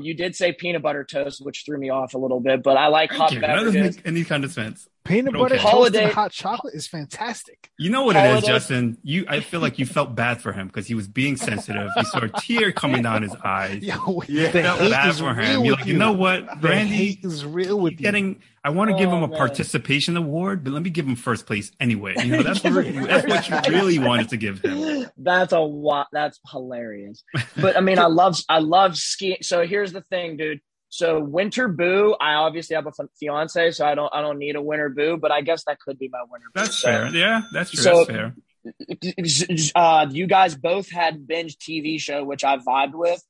[0.00, 2.86] You did say peanut butter toast, which threw me off a little bit, but I
[2.86, 3.40] like hot Thank you.
[3.46, 4.88] That doesn't make any kind of sense.
[5.04, 5.62] Peanut But butter okay.
[5.64, 7.70] toast Holiday- and hot chocolate is fantastic.
[7.76, 8.96] You know what it is, Justin.
[9.02, 11.90] You, I feel like you felt bad for him because he was being sensitive.
[11.94, 13.82] You saw a tear coming down his eyes.
[13.82, 14.50] Yo, Yeah.
[14.50, 15.62] the felt bad for him.
[15.62, 16.94] You're like, you know what, The Randy?
[16.94, 17.98] hate is real with you.
[17.98, 19.36] Getting, I want to give Oh, him a man.
[19.36, 22.14] participation award, but let me give him first place anyway.
[22.18, 25.06] You know, that's, what, that's what you really wanted to give him.
[25.16, 26.06] That's a lot.
[26.12, 27.24] That's hilarious.
[27.60, 29.38] But I mean, I love I love skiing.
[29.42, 30.60] So here's the thing, dude.
[30.90, 32.14] So winter boo.
[32.20, 35.16] I obviously have a fiance, so I don't I don't need a winter boo.
[35.16, 36.46] But I guess that could be my winter.
[36.54, 36.60] boo.
[36.60, 37.06] That's So, fair.
[37.14, 37.82] Yeah, that's true.
[37.82, 38.34] So- that's fair.
[39.74, 43.20] Uh, you guys both had binge TV show, which I vibed with.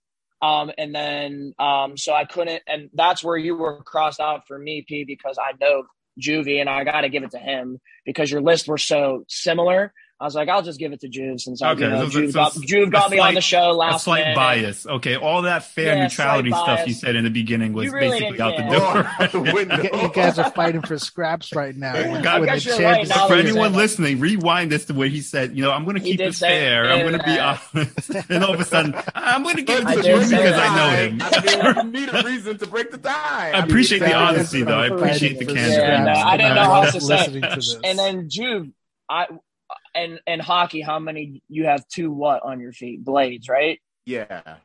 [0.43, 4.59] Um, and then um, so I couldn't, and that's where you were crossed out for
[4.59, 5.85] me, P, because I know
[6.21, 9.95] Juvie, and I got to give it to him because your lists were so similar.
[10.23, 12.21] I was like, I'll just give it to Juve since I, Okay, you know, so-
[12.21, 14.37] Juve so- got, Juve got a me on the show A last slight minute.
[14.37, 14.87] bias.
[14.87, 18.39] Okay, all that fair Yeah, neutrality stuff you said in the beginning was really basically
[18.39, 19.15] didn't out the door.
[19.19, 19.83] Oh, out the window.
[19.83, 21.95] You you guys are fighting for scraps right now.
[21.95, 25.23] I with- guess with the right, now For anyone listening, rewind this to where he
[25.23, 26.85] said, "You know, I'm going to keep it fair.
[26.89, 29.87] I'm going to be honest." and all of a sudden, I'm going to give it
[29.87, 30.55] I to did you say because.
[30.57, 31.19] I know him.
[31.21, 33.51] I mean, you need a reason to break the tie.
[33.55, 34.79] I appreciate the honesty, though.
[34.79, 35.61] I appreciate the candor.
[35.81, 37.19] Yeah, no, scraps I didn't know how to say it.
[37.19, 37.77] Listening to this.
[37.83, 38.69] And then Juve,
[39.11, 39.27] I
[39.95, 43.05] and and hockey, how many you have two what on your feet?
[43.05, 43.81] Blades, right?
[44.05, 44.57] Yeah.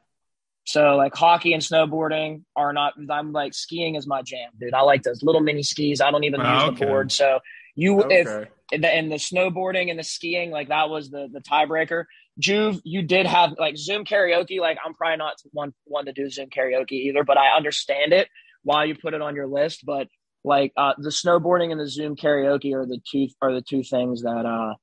[0.65, 2.93] So like hockey and snowboarding are not.
[3.09, 4.73] I'm like skiing is my jam, dude.
[4.73, 6.01] I like those little mini skis.
[6.01, 6.79] I don't even Oh, use okay.
[6.79, 7.11] the board.
[7.11, 7.39] So
[7.75, 8.27] you if
[8.73, 12.05] and the, and the snowboarding and the skiing, like that was the the tiebreaker.
[12.39, 14.59] Juve, you did have like Zoom karaoke.
[14.59, 18.27] Like I'm probably not one one to do Zoom karaoke either, but I understand it
[18.63, 19.85] why you put it on your list.
[19.85, 20.07] But
[20.43, 24.23] like uh, the snowboarding and the Zoom karaoke are the two are the two things
[24.23, 24.73] that uh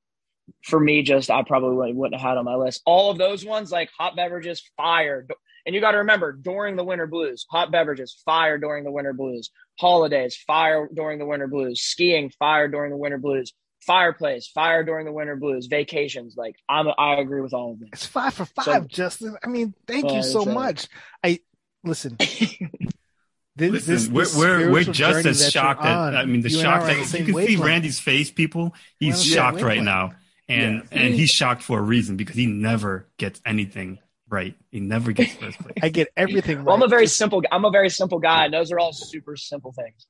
[0.64, 2.82] for me just I probably wouldn't- wouldn't have had on my list.
[2.86, 5.26] All of those ones like hot beverages, fire.
[5.66, 9.14] And you got to remember during the winter blues, hot beverages, fire during the winter
[9.14, 14.84] blues, holidays, fire during the winter blues, skiing, fire during the winter blues, fireplace, fire
[14.84, 16.34] during the winter blues, vacations.
[16.36, 17.88] Like I'm, I agree with all of them.
[17.92, 19.36] It's five for five, So- Justin.
[19.42, 20.88] I mean, thank Yeah, you so uh, much.
[21.22, 21.40] I
[21.82, 22.18] listen.
[23.56, 26.16] This, Listen, this- we're this we're, we're just as shocked at.
[26.16, 27.56] I mean, the you shock are that the if you can see.
[27.56, 30.10] Randy's face, people, he's shocked right now,
[30.48, 30.98] and Yeah.
[30.98, 34.56] and he's shocked for a reason because he never gets anything right.
[34.70, 35.74] He never gets first place.
[35.82, 36.66] I get everything right.
[36.66, 37.42] Well, I'm a very Just- simple.
[37.52, 38.46] I'm a very simple guy.
[38.46, 40.06] And those are all super simple things.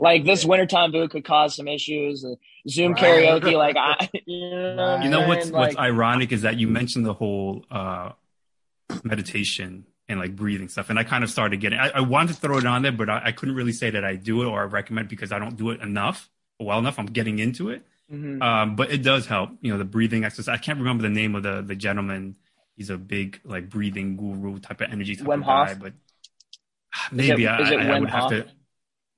[0.00, 2.24] Like this wintertime boot could cause some issues.
[2.24, 2.34] uh,
[2.68, 3.02] Zoom Right.
[3.42, 5.54] karaoke, like I, you know, what I'm You know what's saying?
[5.56, 8.12] what's Like, ironic is that you mentioned the whole uh,
[9.04, 11.78] meditation and like breathing stuff, and I kind of started getting.
[11.78, 14.04] I, I wanted to throw it on there, but I, I couldn't really say that
[14.04, 16.98] I do it or I recommend because I don't do it enough, well enough.
[16.98, 17.82] I'm getting into it,
[18.12, 18.42] mhm.
[18.42, 19.50] um, but it does help.
[19.60, 20.48] You know, the breathing exercise.
[20.52, 22.36] I can't remember the name of the the gentleman.
[22.76, 25.78] He's a big like breathing guru type of energy type Wim of guy, Hof?
[25.80, 25.94] but
[27.10, 28.46] maybe it- I, is it I, I Wim would have to.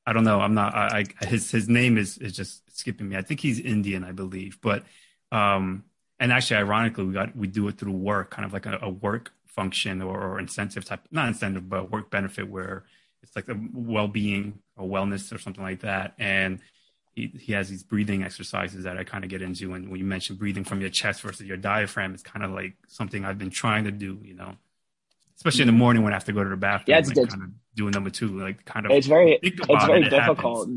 [0.07, 0.41] I don't know.
[0.41, 0.75] I'm not.
[0.75, 3.17] I, I his his name is is just skipping me.
[3.17, 4.59] I think he's Indian, I believe.
[4.61, 4.85] But
[5.31, 5.85] um,
[6.19, 8.91] and actually, ironically, we got we do it through work, kind of like a, a
[8.91, 12.85] work function or, or incentive type, not incentive, but work benefit where
[13.23, 16.15] it's like a well being or wellness or something like that.
[16.19, 16.61] And
[17.21, 19.75] he he has these breathing exercises that I kind of get into.
[19.75, 22.75] And when you mention breathing from your chest versus your diaphragm, it's kind of like
[22.89, 24.19] something I've been trying to do.
[24.23, 24.57] You know.
[25.37, 25.79] Especially in the mm-hmm.
[25.79, 27.51] morning when I have to go to the bathroom, Yeah, it's- like it's- kind of
[27.75, 30.69] doing number two, like kind of it's very, it's very it, it difficult.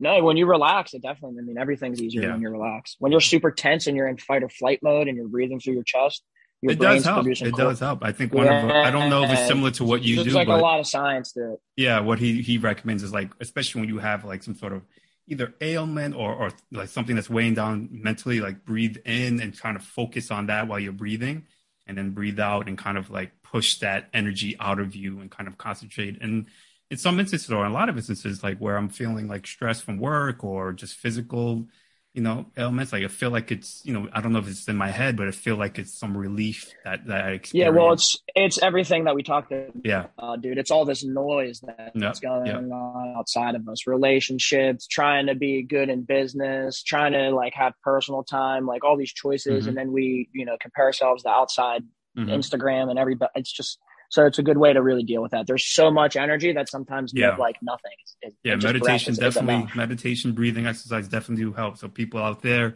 [0.00, 1.38] No, when you relax, it definitely.
[1.38, 2.32] I mean, everything's easier Yeah.
[2.32, 2.96] when you're relaxed.
[2.98, 5.74] When you're super tense and you're in fight or flight mode and you're breathing through
[5.74, 6.24] your chest,
[6.60, 7.24] your it does help.
[7.26, 8.02] It does help.
[8.02, 10.34] I think one of I don't know if it's similar to what you There's do,
[10.34, 11.60] like but a lot of science to it.
[11.76, 14.82] yeah, what he he recommends is like, especially when you have like some sort of
[15.26, 19.76] either ailment or or like something that's weighing down mentally, like breathe in and kind
[19.76, 21.46] of focus on that while you're breathing,
[21.86, 25.30] and then breathe out and kind of like push that energy out of you and
[25.30, 26.20] kind of concentrate.
[26.20, 26.46] And
[26.90, 29.80] in some instances, or in a lot of instances, like where I'm feeling like stress
[29.80, 31.66] from work or just physical,
[32.14, 34.68] you know, ailments, like I feel like it's, you know, I don't know if it's
[34.68, 37.74] in my head, but I feel like it's some relief that that I experience.
[37.74, 40.58] Yeah, well, it's it's everything that we talked about, yeah, uh, dude.
[40.58, 42.56] It's all this noise that's Yep, going yep.
[42.56, 43.86] on outside of us.
[43.86, 48.96] Relationships, trying to be good in business, trying to like have personal time, like all
[48.98, 49.68] these choices, Mhm.
[49.68, 51.82] and then we, you know, compare ourselves to outside
[52.18, 52.28] Mhm.
[52.28, 53.30] Instagram and everybody.
[53.36, 53.78] It's just
[54.12, 55.46] so it's a good way to really deal with that.
[55.46, 57.30] There's so much energy that sometimes you Yeah.
[57.30, 57.92] have like nothing.
[58.20, 62.20] It, yeah it meditation is- is definitely meditation breathing exercise definitely do help so people
[62.22, 62.66] out there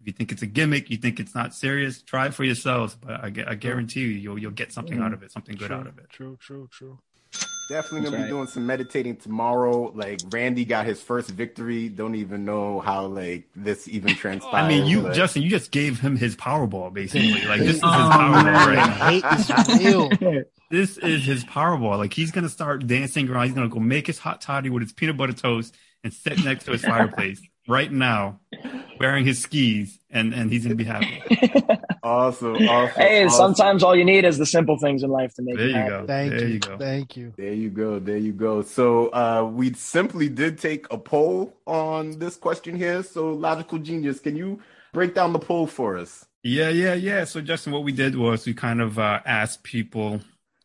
[0.00, 2.96] if you think it's a gimmick you think it's not serious try it for yourselves
[3.00, 5.14] but i, I guarantee you you'll, you'll get something out mm-hmm.
[5.14, 6.98] of it something good True, out of it True, true, true.
[7.68, 9.90] Definitely gonna That's be doing some meditating tomorrow.
[9.92, 11.88] Like Randy got his first victory.
[11.88, 14.54] Don't even know how like this even transpired.
[14.64, 17.74] i mean you but- justin you just gave him his powerball basically like this is
[17.74, 19.30] his Oh, powerball man, right now.
[19.70, 19.84] hate is
[20.20, 20.42] real.
[20.70, 24.18] this is his powerball like he's gonna start dancing around he's gonna go make his
[24.18, 28.38] hot toddy with his peanut butter toast and sit next to his fireplace right now,
[29.00, 31.22] wearing his skis, and and he's gonna be happy.
[32.02, 32.54] Awesome.
[32.54, 33.36] awesome hey, awesome.
[33.56, 35.76] sometimes all you need is the simple things in life to make There you you
[35.76, 35.90] happy.
[35.90, 36.06] go.
[36.06, 36.54] Thank there you.
[36.54, 36.78] you go.
[36.78, 37.32] Thank you.
[37.36, 37.98] There you go.
[37.98, 38.62] There you go.
[38.62, 43.02] So uh, we simply did take a poll on this question here.
[43.02, 44.60] So logical genius, can you
[44.92, 46.24] break down the poll for us?
[46.44, 47.24] Yeah, yeah, yeah.
[47.24, 50.20] So Justin, what we did was we kind of uh, asked people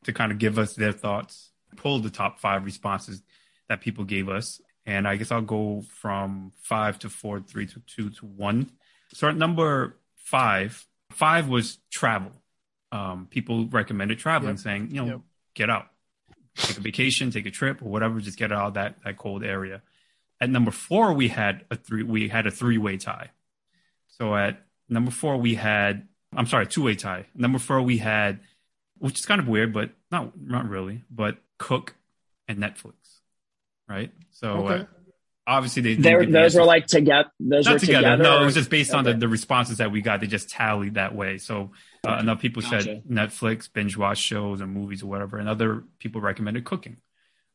[0.06, 3.22] to kind of give us their thoughts, pull the top five responses
[3.70, 7.80] that people gave us, and I guess I'll go from five to four, three to
[7.82, 8.72] two to one.
[9.14, 12.32] So at number five, five was travel.
[12.92, 14.60] Um, people recommended traveling, Yep.
[14.60, 15.22] saying, you know, Yep.
[15.54, 15.88] get out,
[16.56, 19.44] take a vacation, take a trip, or whatever, just get out of that that cold
[19.44, 19.82] area.
[20.42, 23.30] At number four, we had a three we had a three way tie.
[24.08, 27.26] So at number four, we had I'm sorry, two way tie.
[27.36, 28.40] Number four, we had,
[29.02, 31.96] which is kind of weird, but not not really, but Cook
[32.48, 32.94] and Netflix,
[33.90, 34.12] right?
[34.32, 34.82] So Okay.
[34.84, 34.86] uh,
[35.48, 36.68] obviously they didn't There, give the those were answers.
[36.68, 37.30] like together.
[37.40, 38.02] Those not were together.
[38.12, 38.24] together.
[38.24, 40.22] No, it was just based on the, the responses that we got.
[40.22, 41.38] They just tallied that way.
[41.40, 41.72] So
[42.08, 42.84] uh, enough people Gotcha.
[42.84, 46.98] said Netflix, binge watch shows and movies or whatever, and other people recommended cooking.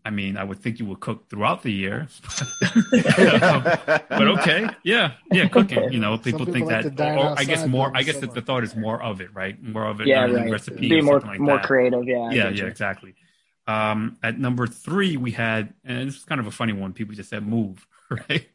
[0.07, 2.07] I mean, I would think you would cook throughout the year,
[2.93, 5.93] but okay, yeah, yeah, cooking.
[5.93, 7.91] You know, people, people think like that, dine or I guess more.
[7.93, 9.61] I guess the, the thought is more of it, right?
[9.61, 10.53] More of it, yeah, not right.
[10.53, 11.67] recipe Be or more like more that.
[11.67, 12.05] creative.
[12.05, 12.31] Yeah.
[12.31, 12.67] Yeah, yeah, you.
[12.67, 13.17] exactly.
[13.67, 16.93] Um, at number three, we had, and this is kind of a funny one.
[16.93, 18.47] People just said move, right?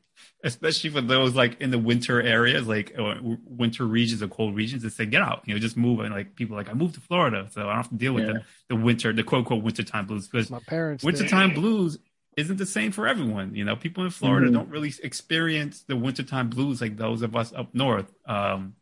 [0.43, 3.15] Especially for those like in the winter areas, like uh,
[3.45, 5.99] winter regions or cold regions, that say get out, you know, just move.
[5.99, 8.25] And like people like I moved to Florida, so I don't have to deal with
[8.25, 8.33] Yeah.
[8.33, 11.01] the, the winter, the quote unquote wintertime blues because My parents.
[11.03, 11.05] did.
[11.05, 11.99] wintertime blues
[12.37, 13.53] isn't the same for everyone.
[13.53, 14.53] You know, people in Florida Mhm.
[14.53, 18.11] don't really experience the wintertime blues like those of us up north.
[18.25, 18.73] Um,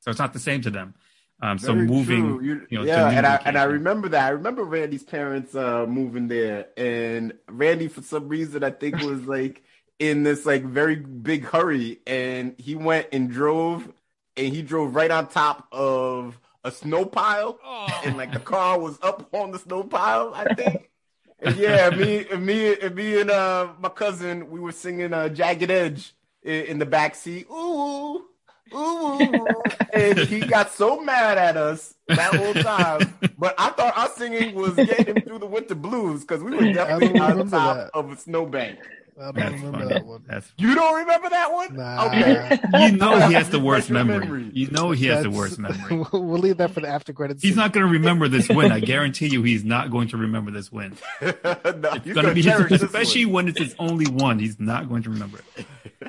[0.00, 0.94] so it's not the same to them.
[1.42, 2.24] Um, so Very moving.
[2.44, 4.24] You- you know, yeah, and I and I remember that.
[4.26, 9.26] I remember Randy's parents uh moving there, and Randy for some reason I think was
[9.26, 9.62] like
[9.98, 13.92] in this like very big hurry, and he went and drove,
[14.36, 17.58] and he drove right on top of a snow pile,
[18.04, 20.90] and like the car was up on the snow pile, I think.
[21.40, 25.28] And yeah, me, and me, and me, and uh, my cousin, we were singing uh,
[25.28, 27.46] "Jagged Edge" in, in the back seat.
[27.50, 28.24] Ooh,
[28.72, 29.46] ooh, ooh.
[29.92, 33.14] and he got so mad at us that whole time.
[33.36, 36.72] But I thought our singing was getting him through the winter blues because we were
[36.72, 37.90] definitely on top that.
[37.92, 38.78] of a snowbank.
[39.16, 39.94] I don't That's remember funny.
[39.94, 40.24] that one.
[40.26, 41.76] That's You don't remember that one?
[41.76, 42.06] Nah.
[42.06, 42.58] Okay.
[42.86, 44.18] you know he has the worst memory.
[44.20, 44.50] memory.
[44.52, 45.78] You know he has the worst memory.
[46.12, 47.42] we'll we'll leave that for the after credits.
[47.42, 47.58] He's scene.
[47.58, 48.72] not going to remember this win.
[48.72, 50.96] I guarantee you, he's not going to remember this win.
[51.22, 54.38] no, It's going to be his, especially when it's his only one.
[54.38, 55.66] He's not going to remember it.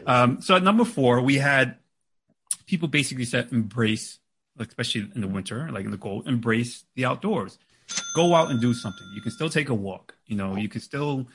[0.07, 1.77] Um, so at number four, we had
[2.65, 4.19] people basically said embrace,
[4.59, 7.59] especially in the winter, like in the cold, embrace the outdoors.
[8.15, 9.07] Go out and do something.
[9.13, 10.15] You can still take a walk.
[10.25, 11.27] You know, you can still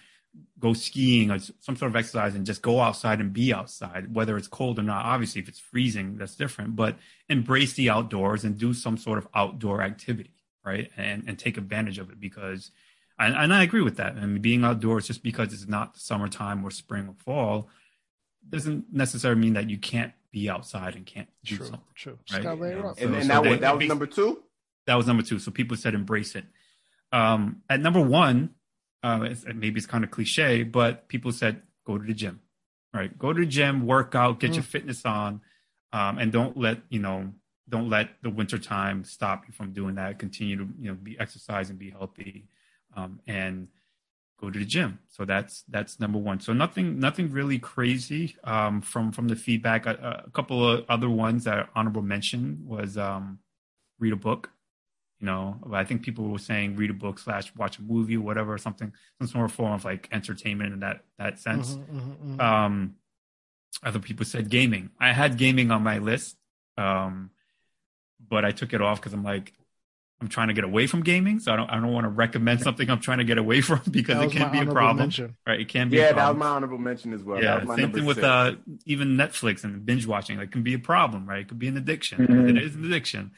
[0.59, 4.37] go skiing or some sort of exercise and just go outside and be outside, whether
[4.37, 5.05] it's cold or not.
[5.05, 6.76] Obviously, if it's freezing, that's different.
[6.76, 6.97] But
[7.28, 10.91] embrace the outdoors and do some sort of outdoor activity, right?
[10.97, 12.70] And and take advantage of it because,
[13.18, 14.16] and, and I agree with that.
[14.16, 17.68] I mean, being outdoors just because it's not summertime or spring or fall
[18.49, 21.83] doesn't necessarily mean that you can't be outside and can't do True, something.
[21.95, 22.12] true.
[22.12, 22.26] Right.
[22.26, 22.99] Just gotta lay it up.
[22.99, 24.43] And, So- and so that they- was that was number two.
[24.87, 25.39] That was number two.
[25.39, 26.45] So people said embrace it.
[27.12, 28.51] Um, at number one,
[29.03, 32.40] uh, it's, maybe it's kind of cliche, but people said go to the gym.
[32.92, 35.40] Right, go to the gym, work out, get your fitness on,
[35.92, 37.32] um, and don't let you know
[37.68, 40.18] don't let the winter time stop you from doing that.
[40.18, 42.48] Continue to you know be exercise and be healthy,
[42.96, 43.68] um, and
[44.40, 44.98] go to the gym.
[45.09, 46.40] So that's that's number one.
[46.40, 49.86] So nothing nothing really crazy um, from from the feedback.
[49.86, 53.38] A, a couple of other ones that honorable mention was um,
[53.98, 54.51] read a book.
[55.20, 58.22] You know, I think people were saying read a book slash watch a movie or
[58.22, 61.76] whatever, or something, some sort of form of like entertainment in that that sense.
[61.76, 62.40] Mhm, mhm, mhm.
[62.40, 62.94] Um,
[63.82, 64.90] other people said gaming.
[64.98, 66.36] I had gaming on my list,
[66.78, 67.30] um,
[68.28, 69.52] but I took it off because I'm like,
[70.22, 72.60] I'm trying to get away from gaming, so I don't I don't want to recommend
[72.60, 75.36] something I'm trying to get away from because it can be a problem, mention.
[75.46, 75.60] right?
[75.60, 75.96] It can be.
[75.98, 77.36] Yeah, a that was my honorable mention as well.
[77.38, 78.26] That Yeah, was my same number thing with six.
[78.26, 78.52] uh,
[78.86, 80.38] even Netflix and binge watching.
[80.38, 81.40] Like, can be a problem, right?
[81.40, 82.18] It could be an addiction.
[82.20, 82.50] Mhm.
[82.56, 83.32] It is an addiction.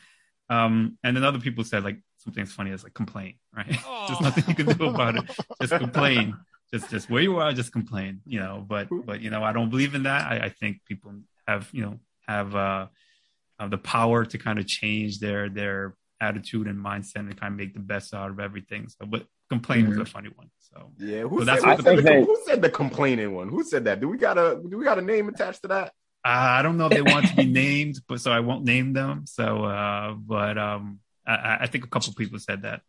[0.48, 3.66] Um, and then other people said like something as funny as like complain, right?
[4.08, 5.24] There's nothing you can do about it.
[5.60, 6.36] Just complain.
[6.72, 8.20] Just just where you are, just complain.
[8.24, 10.30] You know, but but you know, I don't believe in that.
[10.30, 11.12] I, I think people
[11.46, 12.86] have you know have uh,
[13.58, 17.58] uh the power to kind of change their their attitude and mindset and kind of
[17.58, 18.88] make the best out of everything.
[18.88, 20.50] So, but complain was a funny one.
[20.60, 22.70] So Yeah, who, So said, that's who, said the- the, I think who said the
[22.70, 23.48] complaining one?
[23.48, 24.00] Who said that?
[24.00, 25.92] Do we got a do we got a name attached to that?
[26.24, 28.92] Uh, I don't know if they want to be named, but so I won't name
[28.92, 29.24] them.
[29.26, 32.82] So, uh, but um, I, I think a couple people said that.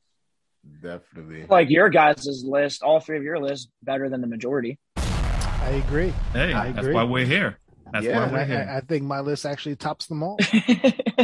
[0.81, 1.45] Definitely.
[1.49, 4.79] Like your guys' list, all three of your lists better than the majority.
[4.95, 6.13] I agree.
[6.34, 6.93] Hey, I that's agree.
[6.93, 7.57] why we're here.
[7.91, 8.25] That's Yeah.
[8.25, 8.69] why we're I, here.
[8.71, 10.38] I, I think my list actually tops them all.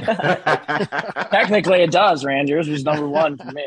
[1.32, 2.50] Technically, it does, Rand.
[2.50, 3.66] Yours was number one for me.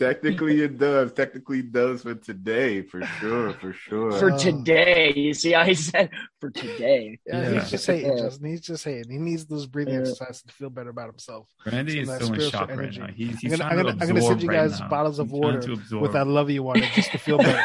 [0.00, 1.12] Technically, it does.
[1.12, 4.12] Technically, it does for today, for sure, for sure.
[4.12, 4.38] For Oh.
[4.38, 6.08] today, you see how he said
[6.40, 7.18] for today.
[7.26, 7.60] Yeah, Yeah.
[7.60, 8.22] he's just hating, Yeah.
[8.22, 8.48] Justin.
[8.48, 9.10] He's just hating.
[9.12, 10.00] He needs those breathing Yeah.
[10.00, 11.48] exercises to feel better about himself.
[11.70, 13.00] Randy Some is of that still in shock energy.
[13.00, 13.14] right now.
[13.14, 15.28] He's, I'm gonna, trying I'm to gonna, I'm gonna send you guys right bottles of
[15.30, 17.62] He's water with I love you water just to feel better.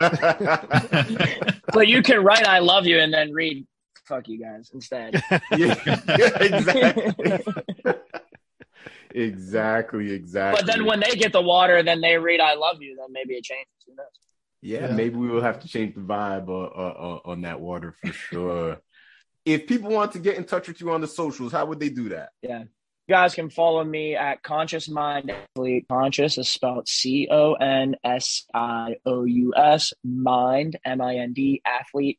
[1.72, 3.66] But you can write "I love you" and then read
[4.06, 5.20] "fuck you guys" instead.
[5.30, 5.40] yeah,
[6.08, 7.40] yeah, exactly.
[9.14, 10.60] exactly, exactly.
[10.60, 13.34] But then when they get the water, then they read "I love you." Then maybe
[13.34, 13.66] it changes.
[13.86, 14.06] Who knows?
[14.60, 14.94] yeah, Yeah.
[14.94, 16.94] maybe we will have to change the vibe uh, uh,
[17.24, 18.80] uh, on that water for sure.
[19.44, 21.90] if people want to get in touch with you on the socials, how would they
[21.90, 22.30] do that?
[22.42, 22.64] Yeah.
[23.06, 25.84] You guys can follow me at Conscious Mind Athlete.
[25.90, 29.92] Conscious is spelled C O N S I O U S.
[30.02, 32.18] Mind M I N D Athlete,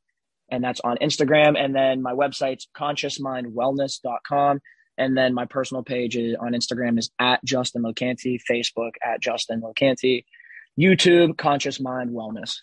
[0.49, 1.57] and that's on Instagram.
[1.57, 4.59] And then my website's consciousmindwellness.com.
[4.97, 8.39] And then my personal page is, on Instagram is at Justin Locanti.
[8.49, 10.25] Facebook at Justin Locanti.
[10.79, 12.57] YouTube Conscious Mind Wellness.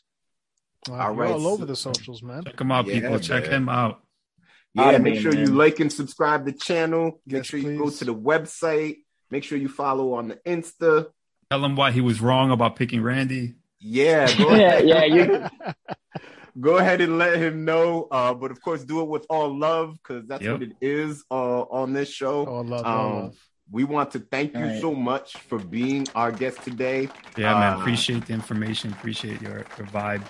[0.88, 2.44] Wow, All all over the socials, man.
[2.44, 3.18] Check him out, Yeah, people.
[3.20, 4.02] Check him out.
[4.74, 7.20] Yeah, Outta make me, sure you like and subscribe the channel.
[7.26, 8.98] Make Yes, sure you go to the website.
[9.30, 11.08] Make sure you follow on the Insta.
[11.50, 13.54] Tell him why he was wrong about picking Randy.
[13.78, 15.46] Yeah, Yeah, yeah, you
[16.60, 18.08] go ahead and let him know.
[18.10, 20.52] Uh, but of course, do it with all love because that's Yep.
[20.52, 22.46] what it is uh, on this show.
[22.46, 23.36] Oh, love, all Um, love.
[23.70, 24.80] We want to thank you All right.
[24.80, 27.08] so much for being our guest today.
[27.38, 27.74] Yeah, man.
[27.74, 28.92] Uh, Appreciate the information.
[28.92, 30.22] Appreciate your, your vibe.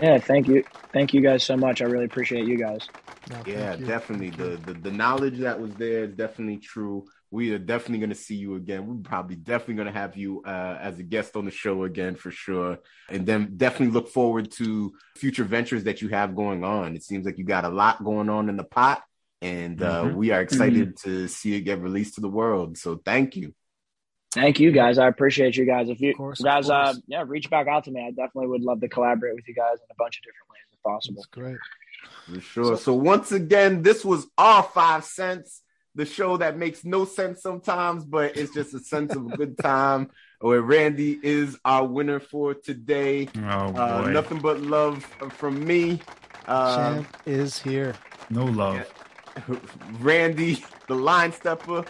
[0.00, 0.64] Yeah, thank you.
[0.92, 1.82] Thank you guys so much.
[1.82, 2.88] I really appreciate you guys.
[3.30, 3.84] No, Yeah, you.
[3.84, 4.30] definitely.
[4.30, 7.04] The, the the knowledge that was there is definitely true.
[7.30, 8.86] We are definitely going to see you again.
[8.86, 12.14] We're probably definitely going to have you uh, as a guest on the show again
[12.14, 12.78] for sure.
[13.10, 16.96] And then definitely look forward to future ventures that you have going on.
[16.96, 19.02] It seems like you got a lot going on in the pot,
[19.42, 20.14] and uh, Mhm.
[20.14, 22.78] we are excited to see it get released to the world.
[22.78, 23.54] So thank you.
[24.32, 24.98] Thank you guys.
[24.98, 25.88] I appreciate you guys.
[25.88, 28.00] If you course, guys, uh, yeah, reach back out to me.
[28.06, 30.66] I definitely would love to collaborate with you guys in a bunch of different ways
[30.72, 31.16] if possible.
[31.16, 31.56] That's great.
[32.26, 32.76] For sure.
[32.76, 35.62] So once again, this was our five cents,
[35.98, 39.58] the show that makes no sense sometimes, but it's just a sense of a good
[39.58, 40.08] time.
[40.40, 43.28] Where Randy is our winner for today.
[43.36, 43.40] Oh,
[43.74, 44.12] Uh, boy.
[44.12, 45.02] nothing but love
[45.40, 46.00] from me.
[46.46, 47.94] Uh, Champ is here.
[48.30, 48.88] no love.
[50.00, 51.84] Randy, the line stepper.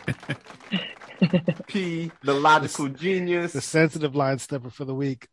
[1.67, 3.53] P, the logical genius.
[3.53, 5.29] The sensitive line stepper for the week.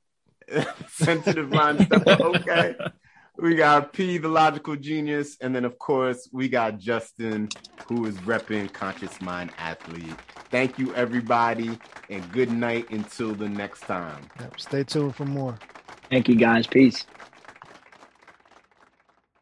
[0.90, 2.18] sensitive line stepper.
[2.22, 2.76] Okay.
[3.38, 7.50] We got P, the logical genius, and then of course we got Justin,
[7.86, 10.16] who is repping Conscious Mind Athlete.
[10.52, 11.78] Thank you, everybody,
[12.10, 14.30] and good night until the next time.
[14.40, 15.58] Yep, stay tuned for more.
[16.10, 16.66] Thank you guys.
[16.66, 17.06] Peace.